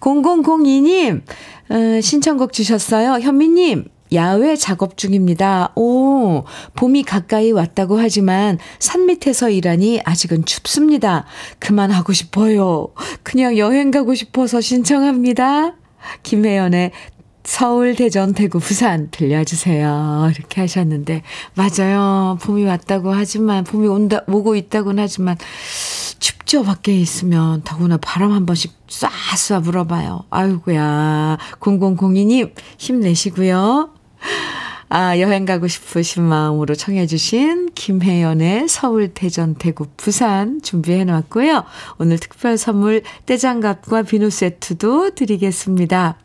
0002님, 0.00 1.22
어, 1.70 2.00
신청곡 2.02 2.52
주셨어요. 2.52 3.12
현미님, 3.12 3.86
야외 4.12 4.54
작업 4.54 4.98
중입니다. 4.98 5.72
오, 5.76 6.44
봄이 6.74 7.04
가까이 7.04 7.52
왔다고 7.52 7.98
하지만 7.98 8.58
산 8.78 9.06
밑에서 9.06 9.48
일하니 9.48 10.02
아직은 10.04 10.44
춥습니다. 10.44 11.24
그만하고 11.58 12.12
싶어요. 12.12 12.88
그냥 13.22 13.56
여행 13.56 13.90
가고 13.90 14.14
싶어서 14.14 14.60
신청합니다. 14.60 15.74
김혜연의 16.22 16.92
서울, 17.46 17.94
대전, 17.94 18.34
대구, 18.34 18.58
부산 18.58 19.08
들려주세요. 19.12 20.30
이렇게 20.34 20.60
하셨는데, 20.62 21.22
맞아요. 21.54 22.36
봄이 22.42 22.64
왔다고 22.64 23.12
하지만, 23.14 23.62
봄이 23.62 23.86
온다, 23.86 24.22
오고 24.26 24.56
있다고는 24.56 25.02
하지만, 25.02 25.36
춥죠, 26.18 26.64
밖에 26.64 26.92
있으면. 26.98 27.62
더구나 27.62 27.98
바람 27.98 28.32
한 28.32 28.46
번씩 28.46 28.72
쏴쏴 28.88 29.62
불어봐요. 29.62 30.24
아이고야. 30.28 31.38
0002님, 31.60 32.52
힘내시고요. 32.78 33.90
아, 34.88 35.18
여행 35.20 35.44
가고 35.44 35.68
싶으신 35.68 36.24
마음으로 36.24 36.74
청해주신 36.74 37.70
김혜연의 37.76 38.68
서울, 38.68 39.14
대전, 39.14 39.54
대구, 39.54 39.86
부산 39.96 40.60
준비해 40.62 41.04
놨고요. 41.04 41.64
오늘 41.98 42.18
특별 42.18 42.58
선물 42.58 43.02
떼장갑과 43.26 44.02
비누 44.02 44.30
세트도 44.30 45.14
드리겠습니다. 45.14 46.18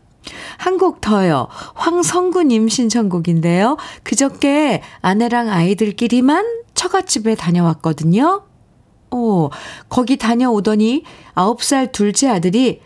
한곡 0.58 1.02
더요. 1.02 1.48
황성구님 1.76 2.70
신청곡인데요. 2.70 3.78
그저께 4.04 4.82
아내랑 5.02 5.50
아이들끼리만 5.50 6.46
처갓집에 6.74 7.36
다녀왔거든요. 7.36 8.44
오, 9.12 9.50
거기 9.90 10.18
다녀오더니 10.18 11.04
9살 11.36 11.92
둘째 11.92 12.30
아들이 12.30 12.82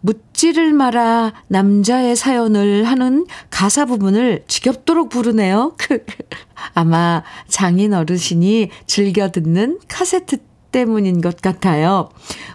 묻지를 0.00 0.74
마라 0.74 1.32
남자의 1.48 2.14
사연을 2.14 2.84
하는 2.84 3.26
가사 3.50 3.86
부분을 3.86 4.44
지겹도록 4.46 5.08
부르네요. 5.08 5.76
아마 6.74 7.22
장인 7.48 7.94
어르신이 7.94 8.68
즐겨 8.86 9.30
듣는 9.30 9.78
카세트 9.88 10.38
때문인 10.74 11.20
것 11.20 11.40
같아요. 11.40 12.08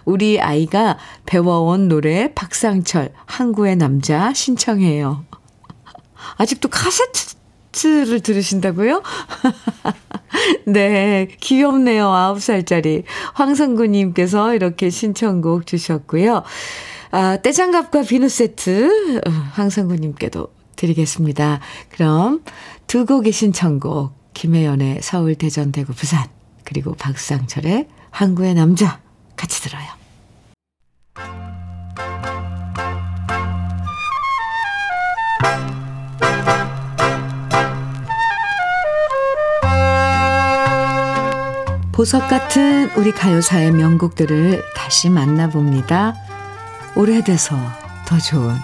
우리 0.04 0.38
아이가 0.38 0.98
배워온 1.24 1.88
노래 1.88 2.34
박상철 2.34 3.14
항구의 3.24 3.76
남자 3.76 4.34
신청해요. 4.34 5.24
아직도 6.36 6.68
카세트를 6.68 8.20
들으신다고요? 8.20 9.02
네, 10.68 11.28
귀엽네요. 11.40 12.08
9살짜리. 12.08 13.04
황성구님께서 13.32 14.54
이렇게 14.54 14.90
신청곡 14.90 15.66
주셨고요. 15.66 16.42
아, 17.12 17.38
떼장갑과 17.38 18.02
비누 18.02 18.28
세트 18.28 19.22
어, 19.26 19.30
황성구님께도 19.52 20.46
드리겠습니다. 20.76 21.60
그럼 21.88 22.42
두 22.86 23.06
곡의 23.06 23.32
신청곡 23.32 24.12
김혜연의 24.34 24.98
서울, 25.00 25.36
대전, 25.36 25.72
대구, 25.72 25.94
부산 25.94 26.28
그리고 26.64 26.94
박상철의 26.94 27.88
항구의 28.10 28.54
남자 28.54 29.00
같이 29.36 29.62
들어요. 29.62 30.00
보석 41.92 42.28
같은 42.28 42.90
우리 42.96 43.12
가요사의 43.12 43.72
명곡들을 43.72 44.64
다시 44.74 45.10
만나봅니다. 45.10 46.14
오래돼서 46.96 47.56
더 48.06 48.18
좋은 48.18 48.54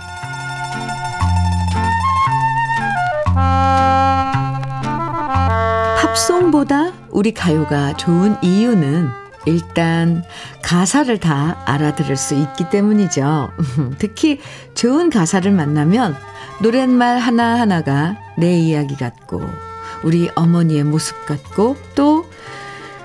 팝송보다 6.01 6.93
우리 7.11 7.35
가요가 7.35 7.93
좋은 7.95 8.37
이유는 8.43 9.26
일단 9.47 10.23
가사를 10.63 11.19
다 11.19 11.63
알아들을 11.65 12.17
수 12.17 12.35
있기 12.35 12.69
때문이죠. 12.69 13.51
특히 13.99 14.41
좋은 14.75 15.09
가사를 15.09 15.51
만나면 15.51 16.17
노랫말 16.61 17.19
하나하나가 17.19 18.17
내 18.37 18.59
이야기 18.59 18.97
같고 18.97 19.43
우리 20.05 20.29
어머니의 20.35 20.85
모습 20.85 21.27
같고 21.27 21.77
또 21.95 22.27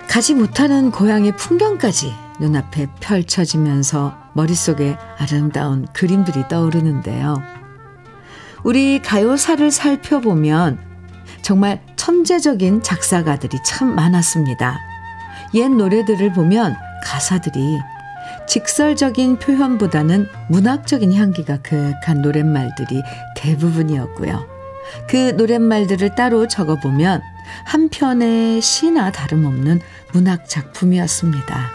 가지 0.10 0.34
못하는 0.34 0.92
고향의 0.92 1.38
풍경까지 1.38 2.14
눈앞에 2.40 2.88
펼쳐지면서 3.00 4.18
머릿속에 4.34 4.98
아름다운 5.18 5.88
그림들이 5.94 6.48
떠오르는데요. 6.50 7.42
우리 8.64 9.02
가요사를 9.02 9.72
살펴보면 9.72 10.80
정말 11.42 11.82
천재적인 11.96 12.84
작사가들이 12.84 13.60
참 13.64 13.96
많았습니다. 13.96 14.91
옛 15.54 15.68
노래들을 15.70 16.34
보면 16.34 16.76
가사들이 17.04 17.80
직설적인 18.48 19.40
표현보다는 19.40 20.28
문학적인 20.50 21.14
향기가 21.14 21.58
그윽한 21.62 22.22
노랫말들이 22.22 23.02
대부분이었고요. 23.36 24.46
그 25.08 25.32
노랫말들을 25.38 26.16
따로 26.16 26.48
적어보면 26.48 27.22
한 27.66 27.90
편의 27.90 28.62
시나 28.62 29.12
다름없는 29.12 29.80
문학 30.14 30.48
작품이었습니다. 30.48 31.72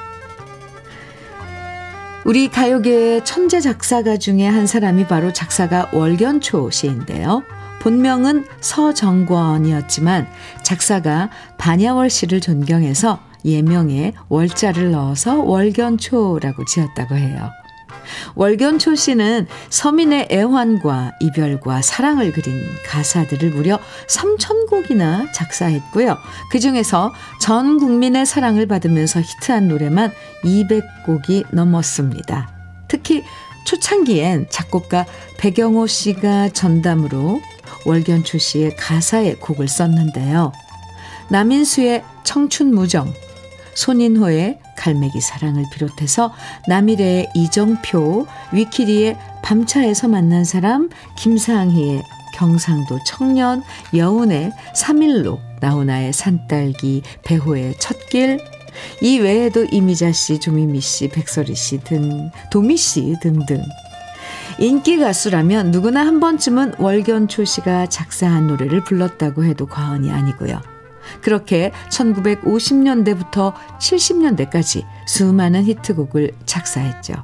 우리 2.25 2.49
가요계의 2.49 3.25
천재 3.25 3.61
작사가 3.61 4.17
중에 4.17 4.47
한 4.47 4.67
사람이 4.67 5.07
바로 5.07 5.33
작사가 5.33 5.89
월견초 5.93 6.71
씨인데요. 6.71 7.45
본명은 7.81 8.47
서정권이었지만 8.61 10.27
작사가 10.65 11.31
반야월 11.57 12.11
씨를 12.11 12.41
존경해서 12.41 13.21
예명에 13.47 14.13
월자를 14.29 14.91
넣어서 14.91 15.41
월견초라고 15.43 16.65
지었다고 16.65 17.15
해요. 17.15 17.51
월견초 18.35 18.95
씨는 18.95 19.47
서민의 19.71 20.29
애환과 20.31 21.13
이별과 21.21 21.83
사랑을 21.83 22.33
그린 22.33 22.63
가사들을 22.87 23.51
무려 23.51 23.79
3천곡이나 24.09 25.33
작사했고요. 25.33 26.17
그 26.51 26.61
중에서 26.61 27.13
전 27.41 27.79
국민의 27.79 28.27
사랑을 28.27 28.67
받으면서 28.67 29.21
히트한 29.21 29.69
노래만 29.69 30.13
200곡이 30.45 31.47
넘었습니다. 31.53 32.51
특히 32.89 33.25
초창기엔 33.65 34.47
작곡가 34.51 35.07
배경호 35.39 35.87
씨가 35.89 36.51
전담으로 36.51 37.41
월견초 37.85 38.39
씨의 38.39 38.77
가사에 38.77 39.35
곡을 39.35 39.67
썼는데요. 39.67 40.53
남인수의 41.31 42.05
청춘무정, 42.23 43.13
손인호의 43.77 44.59
갈매기 44.77 45.21
사랑을 45.21 45.65
비롯해서 45.73 46.33
남일의 46.69 47.31
이정표, 47.35 48.27
위키리의 48.53 49.17
밤차에서 49.43 50.09
만난 50.09 50.45
사람, 50.45 50.91
김상희의 51.17 52.03
경상도 52.35 52.99
청년, 53.07 53.63
여운의 53.95 54.53
3일로, 54.75 55.39
나훈아의 55.61 56.13
산딸기, 56.13 57.03
배호의 57.25 57.79
첫길, 57.79 58.41
이 59.01 59.19
외에도 59.19 59.65
이미자 59.65 60.13
씨, 60.13 60.39
조미미 60.39 60.81
씨, 60.81 61.09
백설이 61.09 61.55
씨 61.55 61.79
등, 61.79 62.31
도미 62.51 62.77
씨 62.77 63.17
등등. 63.23 63.63
인기 64.59 64.99
가수라면 64.99 65.71
누구나 65.71 66.07
한 66.07 66.21
번쯤은 66.21 66.75
월견초 66.79 67.45
씨가 67.45 67.89
작사한 67.89 68.47
노래를 68.47 68.85
불렀다고 68.85 69.45
해도 69.45 69.67
과언이 69.67 70.11
아니고요. 70.11 70.76
그렇게 71.23 71.73
1950년대부터 71.91 73.53
70년대까지 73.79 74.85
수많은 75.07 75.65
히트곡을 75.65 76.33
작사했죠. 76.45 77.15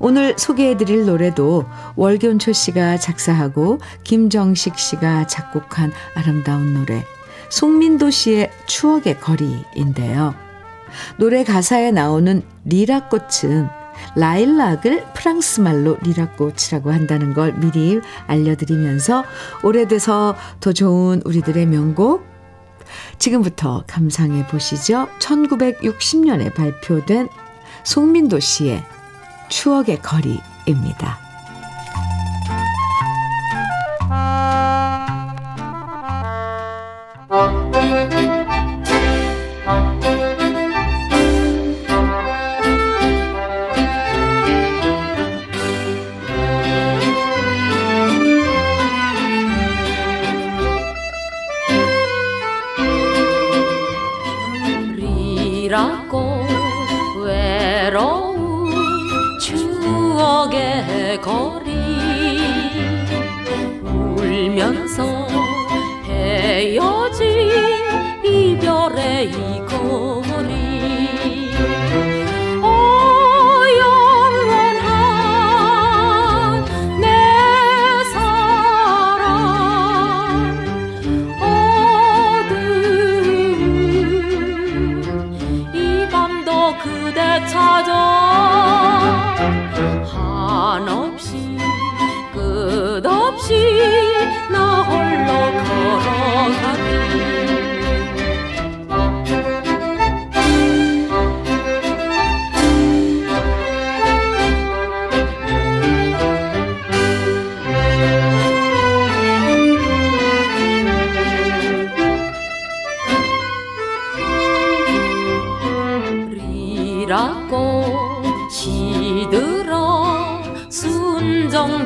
오늘 0.00 0.34
소개해드릴 0.38 1.06
노래도 1.06 1.64
월견초 1.96 2.52
씨가 2.52 2.98
작사하고 2.98 3.78
김정식 4.04 4.78
씨가 4.78 5.26
작곡한 5.26 5.92
아름다운 6.14 6.74
노래 6.74 7.04
송민도 7.50 8.10
씨의 8.10 8.50
추억의 8.66 9.20
거리인데요. 9.20 10.34
노래 11.16 11.44
가사에 11.44 11.90
나오는 11.90 12.42
리라꽃은 12.64 13.68
라일락을 14.16 15.04
프랑스 15.14 15.60
말로 15.60 15.96
리라꽃이라고 16.02 16.92
한다는 16.92 17.32
걸 17.34 17.54
미리 17.54 18.00
알려드리면서 18.26 19.24
오래돼서 19.62 20.34
더 20.60 20.72
좋은 20.72 21.22
우리들의 21.24 21.66
명곡 21.66 22.33
지금부터 23.18 23.84
감상해 23.86 24.46
보시죠. 24.46 25.08
1960년에 25.18 26.54
발표된 26.54 27.28
송민도 27.84 28.40
씨의 28.40 28.84
추억의 29.48 30.00
거리입니다. 30.02 31.23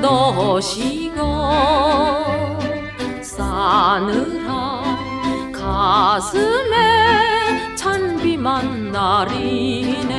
도 0.01 0.61
시고 0.61 1.17
싸늘한 3.21 4.43
가슴에 5.53 6.77
찬 7.75 8.17
비만 8.19 8.93
나리네 8.93 10.19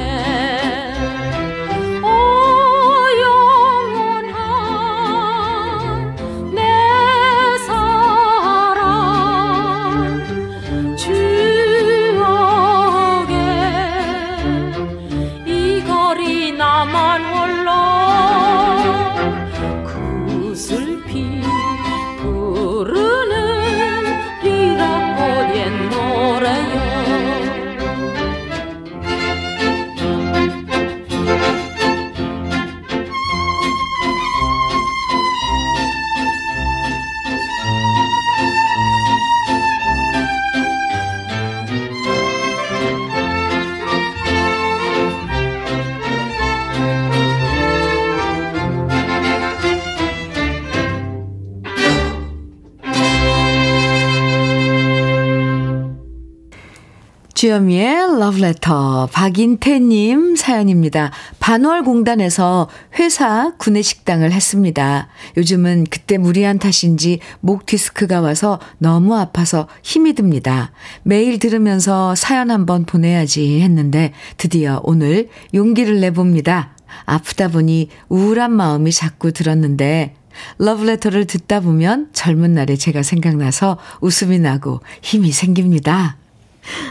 주현미의 57.40 58.20
러브레터 58.20 59.08
박인태님 59.14 60.36
사연입니다. 60.36 61.10
반월공단에서 61.40 62.68
회사 63.00 63.54
구내식당을 63.58 64.34
했습니다. 64.34 65.08
요즘은 65.38 65.86
그때 65.90 66.18
무리한 66.18 66.60
탓인지 66.60 67.22
목 67.40 67.66
디스크가 67.66 68.20
와서 68.20 68.60
너무 68.78 69.16
아파서 69.16 69.70
힘이 69.84 70.16
듭니다. 70.16 70.74
매일 71.04 71.40
들으면서 71.40 72.14
사연 72.14 72.52
한번 72.52 72.84
보내야지 72.84 73.62
했는데 73.62 74.12
드디어 74.36 74.82
오늘 74.84 75.30
용기를 75.54 76.02
내봅니다. 76.02 76.76
아프다 77.06 77.48
보니 77.48 77.88
우울한 78.10 78.52
마음이 78.52 78.92
자꾸 78.92 79.32
들었는데 79.32 80.14
러브레터를 80.58 81.24
듣다 81.24 81.62
보면 81.62 82.10
젊은 82.12 82.54
날에 82.54 82.76
제가 82.76 83.02
생각나서 83.02 83.78
웃음이 84.02 84.40
나고 84.40 84.82
힘이 85.02 85.32
생깁니다. 85.32 86.19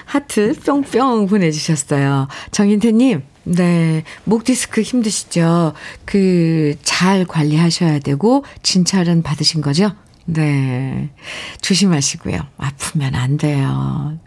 하트 0.04 0.54
뿅뿅 0.60 1.26
보내주셨어요. 1.26 2.28
정인태님, 2.50 3.22
네. 3.44 4.04
목 4.24 4.44
디스크 4.44 4.82
힘드시죠? 4.82 5.72
그, 6.04 6.74
잘 6.82 7.24
관리하셔야 7.24 7.98
되고, 8.00 8.44
진찰은 8.62 9.22
받으신 9.22 9.60
거죠? 9.60 9.92
네. 10.26 11.10
조심하시고요. 11.62 12.38
아프면 12.58 13.14
안 13.14 13.38
돼요. 13.38 14.18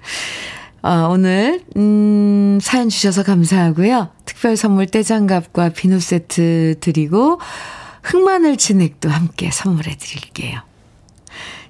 어, 0.81 1.07
오늘, 1.11 1.61
음, 1.77 2.57
사연 2.61 2.89
주셔서 2.89 3.21
감사하고요. 3.23 4.09
특별 4.25 4.57
선물 4.57 4.87
떼장갑과 4.87 5.69
비누 5.69 5.99
세트 5.99 6.75
드리고, 6.79 7.39
흑마늘 8.01 8.57
진액도 8.57 9.09
함께 9.09 9.51
선물해 9.51 9.97
드릴게요. 9.97 10.61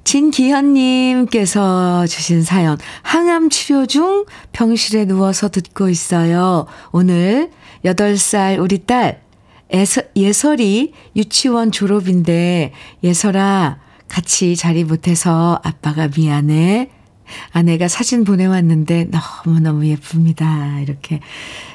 진기현님께서 0.04 2.06
주신 2.08 2.43
사연, 2.43 2.78
항암 3.04 3.49
치료 3.49 3.86
중 3.86 4.26
병실에 4.52 5.06
누워서 5.06 5.49
듣고 5.49 5.89
있어요. 5.89 6.66
오늘 6.91 7.52
8살 7.86 8.60
우리 8.60 8.86
딸, 8.86 9.22
예서, 9.74 10.02
예설이 10.16 10.93
유치원 11.16 11.72
졸업인데, 11.72 12.74
예설아, 13.04 13.80
같이 14.08 14.56
자리 14.56 14.84
못해서 14.84 15.60
아빠가 15.64 16.10
미안해. 16.16 16.89
아내가 17.54 17.88
사진 17.88 18.26
보내왔는데 18.26 19.08
너무너무 19.45 19.88
예쁩니다. 19.88 20.80
이렇게 20.82 21.22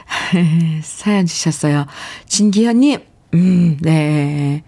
사연 0.83 1.24
주셨어요. 1.24 1.87
진기현님, 2.27 3.01
음, 3.35 3.79
네. 3.81 4.62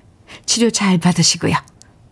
치료 0.46 0.70
잘 0.70 0.98
받으시고요. 0.98 1.54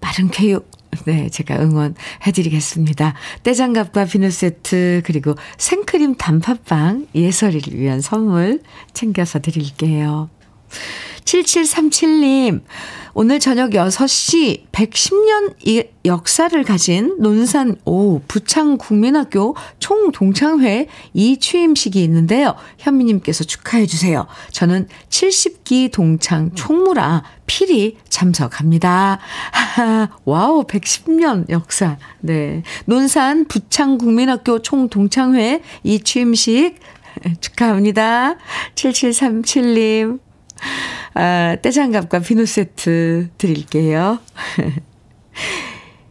빠른 0.01 0.31
쾌육. 0.31 0.76
네, 1.05 1.29
제가 1.29 1.61
응원해드리겠습니다. 1.61 3.15
떼장갑과 3.43 4.07
비누 4.07 4.31
세트, 4.31 5.03
그리고 5.05 5.35
생크림 5.59 6.17
단팥빵 6.17 7.09
예설이를 7.15 7.79
위한 7.79 8.01
선물 8.01 8.61
챙겨서 8.93 9.41
드릴게요. 9.41 10.31
7737님, 11.25 12.63
오늘 13.19 13.41
저녁 13.41 13.71
6시 13.71 14.71
110년 14.73 15.87
역사를 16.05 16.63
가진 16.65 17.17
논산 17.19 17.77
오 17.87 18.21
부창 18.29 18.77
국민학교 18.77 19.57
총동창회 19.79 20.87
이 21.15 21.39
취임식이 21.39 22.05
있는데요. 22.05 22.57
현미님께서 22.77 23.45
축하해 23.45 23.87
주세요. 23.87 24.27
저는 24.51 24.87
70기 25.09 25.91
동창 25.91 26.51
총무라 26.55 27.25
필히 27.47 27.97
참석합니다. 28.11 29.19
하하, 29.51 30.11
와우, 30.27 30.65
110년 30.65 31.49
역사. 31.49 31.97
네. 32.21 32.63
논산 32.85 33.47
부창 33.47 33.97
국민학교 33.97 34.61
총동창회 34.61 35.63
이 35.85 36.01
취임식 36.01 36.79
축하합니다. 37.41 38.37
7737님. 38.75 40.26
아, 41.15 41.57
때장갑과 41.63 42.21
비누 42.21 42.47
세트 42.47 43.29
드릴게요. 43.39 44.19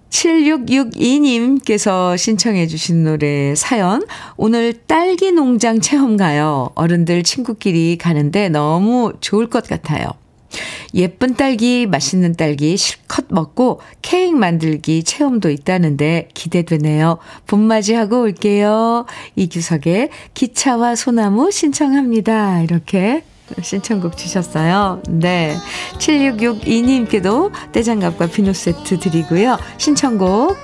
7662님께서 0.10 2.18
신청해 2.18 2.68
주신 2.68 3.04
노래 3.04 3.54
사연. 3.56 4.06
오늘 4.38 4.74
딸기 4.74 5.32
농장 5.32 5.82
체험 5.82 6.18
가요. 6.18 6.72
어른들 6.76 7.24
친구끼리 7.24 7.98
가는데 7.98 8.50
너무 8.50 9.14
좋을 9.20 9.50
것 9.50 9.68
같아요. 9.68 10.08
예쁜 10.94 11.36
딸기, 11.36 11.86
맛있는 11.86 12.36
딸기 12.36 12.78
실컷 12.78 13.26
먹고 13.30 13.82
케이크 14.02 14.36
만들기 14.36 15.04
체험도 15.04 15.50
있다는데 15.50 16.30
기대되네요. 16.34 17.18
봄맞이하고 17.48 18.22
올게요. 18.22 19.06
이규석의 19.36 20.10
기차와 20.34 20.96
소나무 20.96 21.52
신청합니다. 21.52 22.62
이렇게 22.62 23.24
신청곡 23.62 24.18
주셨어요. 24.18 25.02
네. 25.08 25.56
7662님께도 25.98 27.52
떼장갑과 27.72 28.28
비누 28.28 28.54
세트 28.54 29.00
드리고요. 29.00 29.58
신청곡 29.78 30.58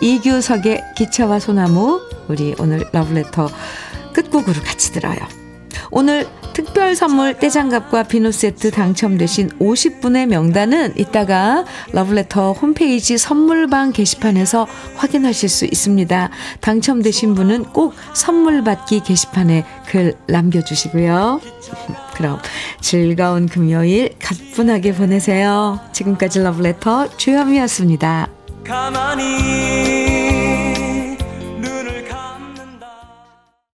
이규석의 0.00 0.82
기차와 0.96 1.38
소나무 1.38 2.00
우리 2.28 2.54
오늘 2.58 2.84
러브레터 2.92 3.48
끝곡으로 4.12 4.62
같이 4.62 4.92
들어요. 4.92 5.18
오늘 5.90 6.26
특별 6.52 6.96
선물 6.96 7.38
떼장갑과 7.38 8.04
비누 8.04 8.32
세트 8.32 8.70
당첨되신 8.70 9.50
50분의 9.58 10.26
명단은 10.26 10.94
이따가 10.96 11.64
러브레터 11.92 12.52
홈페이지 12.52 13.18
선물방 13.18 13.92
게시판에서 13.92 14.66
확인하실 14.96 15.48
수 15.48 15.64
있습니다. 15.66 16.30
당첨되신 16.60 17.34
분은 17.34 17.64
꼭 17.72 17.94
선물 18.14 18.64
받기 18.64 19.00
게시판에 19.00 19.64
글 19.86 20.14
남겨주시고요. 20.28 21.40
그럼 22.16 22.38
즐거운 22.80 23.46
금요일 23.46 24.14
가뿐하게 24.18 24.94
보내세요. 24.94 25.78
지금까지 25.92 26.40
러브레터 26.40 27.16
주현미였습니다. 27.16 28.28
가만히 28.64 30.45